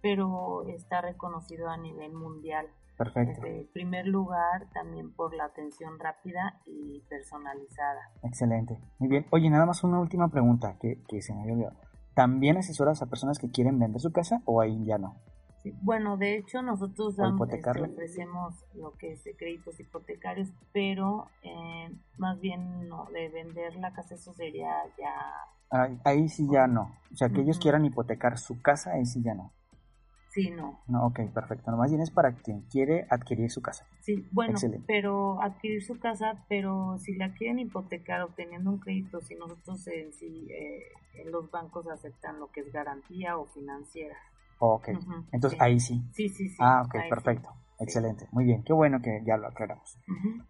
pero 0.00 0.66
está 0.68 1.00
reconocido 1.00 1.68
a 1.68 1.76
nivel 1.76 2.12
mundial. 2.12 2.66
Perfecto. 2.96 3.46
En 3.46 3.68
primer 3.72 4.06
lugar, 4.06 4.68
también 4.72 5.12
por 5.12 5.34
la 5.34 5.44
atención 5.44 5.98
rápida 6.00 6.60
y 6.66 7.00
personalizada. 7.08 8.10
Excelente. 8.24 8.80
Muy 8.98 9.08
bien. 9.08 9.26
Oye, 9.30 9.48
nada 9.50 9.66
más 9.66 9.84
una 9.84 10.00
última 10.00 10.28
pregunta 10.28 10.76
que, 10.80 11.02
que 11.06 11.22
se 11.22 11.32
me 11.32 11.42
había 11.42 11.54
olvidado. 11.54 11.76
¿También 12.14 12.56
asesoras 12.56 13.00
a 13.00 13.06
personas 13.06 13.38
que 13.38 13.50
quieren 13.50 13.78
vender 13.78 14.00
su 14.00 14.10
casa 14.10 14.42
o 14.44 14.60
ahí 14.60 14.84
ya 14.84 14.98
no? 14.98 15.16
Bueno, 15.82 16.16
de 16.16 16.36
hecho 16.36 16.62
nosotros 16.62 17.16
damos, 17.16 17.48
este, 17.50 17.82
ofrecemos 17.82 18.54
lo 18.74 18.92
que 18.92 19.12
es 19.12 19.24
de 19.24 19.34
créditos 19.34 19.78
hipotecarios, 19.80 20.48
pero 20.72 21.28
eh, 21.42 21.90
más 22.16 22.40
bien 22.40 22.88
no, 22.88 23.06
de 23.12 23.28
vender 23.28 23.76
la 23.76 23.92
casa 23.92 24.14
eso 24.14 24.32
sería 24.34 24.70
ya... 24.98 25.98
Ahí, 26.04 26.28
sí 26.28 26.46
ya 26.50 26.66
no. 26.66 26.96
O 27.12 27.16
sea, 27.16 27.28
que 27.28 27.42
ellos 27.42 27.58
quieran 27.58 27.84
hipotecar 27.84 28.38
su 28.38 28.62
casa, 28.62 28.92
ahí 28.92 29.04
sí 29.04 29.22
ya 29.22 29.34
no. 29.34 29.52
Sí, 30.30 30.50
no. 30.50 30.80
No, 30.86 31.06
ok, 31.06 31.20
perfecto. 31.32 31.70
Más 31.72 31.90
bien 31.90 32.02
es 32.02 32.10
para 32.10 32.32
quien 32.32 32.62
quiere 32.62 33.06
adquirir 33.10 33.50
su 33.50 33.60
casa. 33.60 33.86
Sí, 34.00 34.26
bueno, 34.30 34.58
pero 34.86 35.42
adquirir 35.42 35.82
su 35.82 35.98
casa, 35.98 36.44
pero 36.48 36.96
si 36.98 37.14
la 37.16 37.34
quieren 37.34 37.58
hipotecar 37.58 38.22
obteniendo 38.22 38.70
un 38.70 38.78
crédito, 38.78 39.20
si 39.20 39.34
nosotros 39.34 39.86
en 39.88 40.12
sí, 40.12 40.46
eh, 40.50 40.84
en 41.14 41.32
los 41.32 41.50
bancos 41.50 41.86
aceptan 41.88 42.38
lo 42.38 42.50
que 42.50 42.60
es 42.60 42.72
garantía 42.72 43.36
o 43.36 43.46
financiera. 43.46 44.16
Ok, 44.58 44.88
entonces 45.32 45.60
ahí 45.60 45.80
sí. 45.80 46.02
Sí, 46.12 46.28
sí, 46.28 46.48
sí. 46.48 46.56
Ah, 46.58 46.82
ok, 46.84 46.94
perfecto. 47.08 47.50
Excelente, 47.80 48.26
muy 48.32 48.44
bien, 48.44 48.64
qué 48.64 48.72
bueno 48.72 49.00
que 49.00 49.22
ya 49.24 49.36
lo 49.36 49.46
aclaramos. 49.46 49.98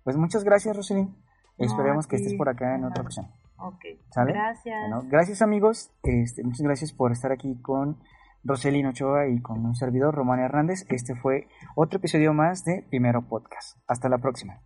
Pues 0.03 0.17
muchas 0.17 0.45
gracias, 0.45 0.77
Roselín. 0.77 1.15
Esperemos 1.59 2.07
que 2.07 2.17
estés 2.17 2.35
por 2.35 2.49
acá 2.49 2.75
en 2.75 2.85
otra 2.85 3.03
ocasión. 3.03 3.27
Ok, 3.59 3.85
gracias. 4.15 5.09
gracias 5.09 5.43
amigos, 5.43 5.91
este, 6.05 6.45
muchas 6.45 6.63
gracias 6.63 6.93
por 6.93 7.13
estar 7.13 7.33
aquí 7.33 7.61
con 7.61 7.99
Roselín 8.45 8.87
Ochoa 8.87 9.29
y 9.29 9.41
con 9.41 9.65
un 9.67 9.75
servidor, 9.75 10.15
Román 10.15 10.41
Hernández. 10.41 10.87
Este 10.89 11.15
fue 11.15 11.49
otro 11.75 11.99
episodio 11.99 12.33
más 12.33 12.65
de 12.65 12.85
Primero 12.89 13.23
Podcast. 13.23 13.79
Hasta 13.87 14.09
la 14.09 14.19
próxima. 14.19 14.61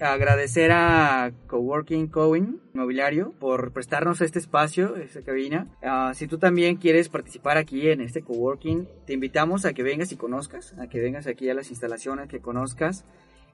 Agradecer 0.00 0.72
a 0.72 1.32
Coworking 1.46 2.08
Coin 2.08 2.60
Inmobiliario 2.74 3.32
por 3.38 3.72
prestarnos 3.72 4.20
este 4.20 4.38
espacio, 4.38 4.96
esta 4.96 5.22
cabina. 5.22 5.66
Ah, 5.82 6.12
si 6.14 6.26
tú 6.26 6.38
también 6.38 6.76
quieres 6.76 7.08
participar 7.08 7.56
aquí 7.58 7.88
en 7.88 8.00
este 8.00 8.22
coworking, 8.22 8.88
te 9.06 9.12
invitamos 9.12 9.64
a 9.64 9.72
que 9.72 9.82
vengas 9.82 10.10
y 10.12 10.16
conozcas, 10.16 10.74
a 10.78 10.88
que 10.88 11.00
vengas 11.00 11.26
aquí 11.26 11.48
a 11.48 11.54
las 11.54 11.70
instalaciones, 11.70 12.28
que 12.28 12.40
conozcas. 12.40 13.04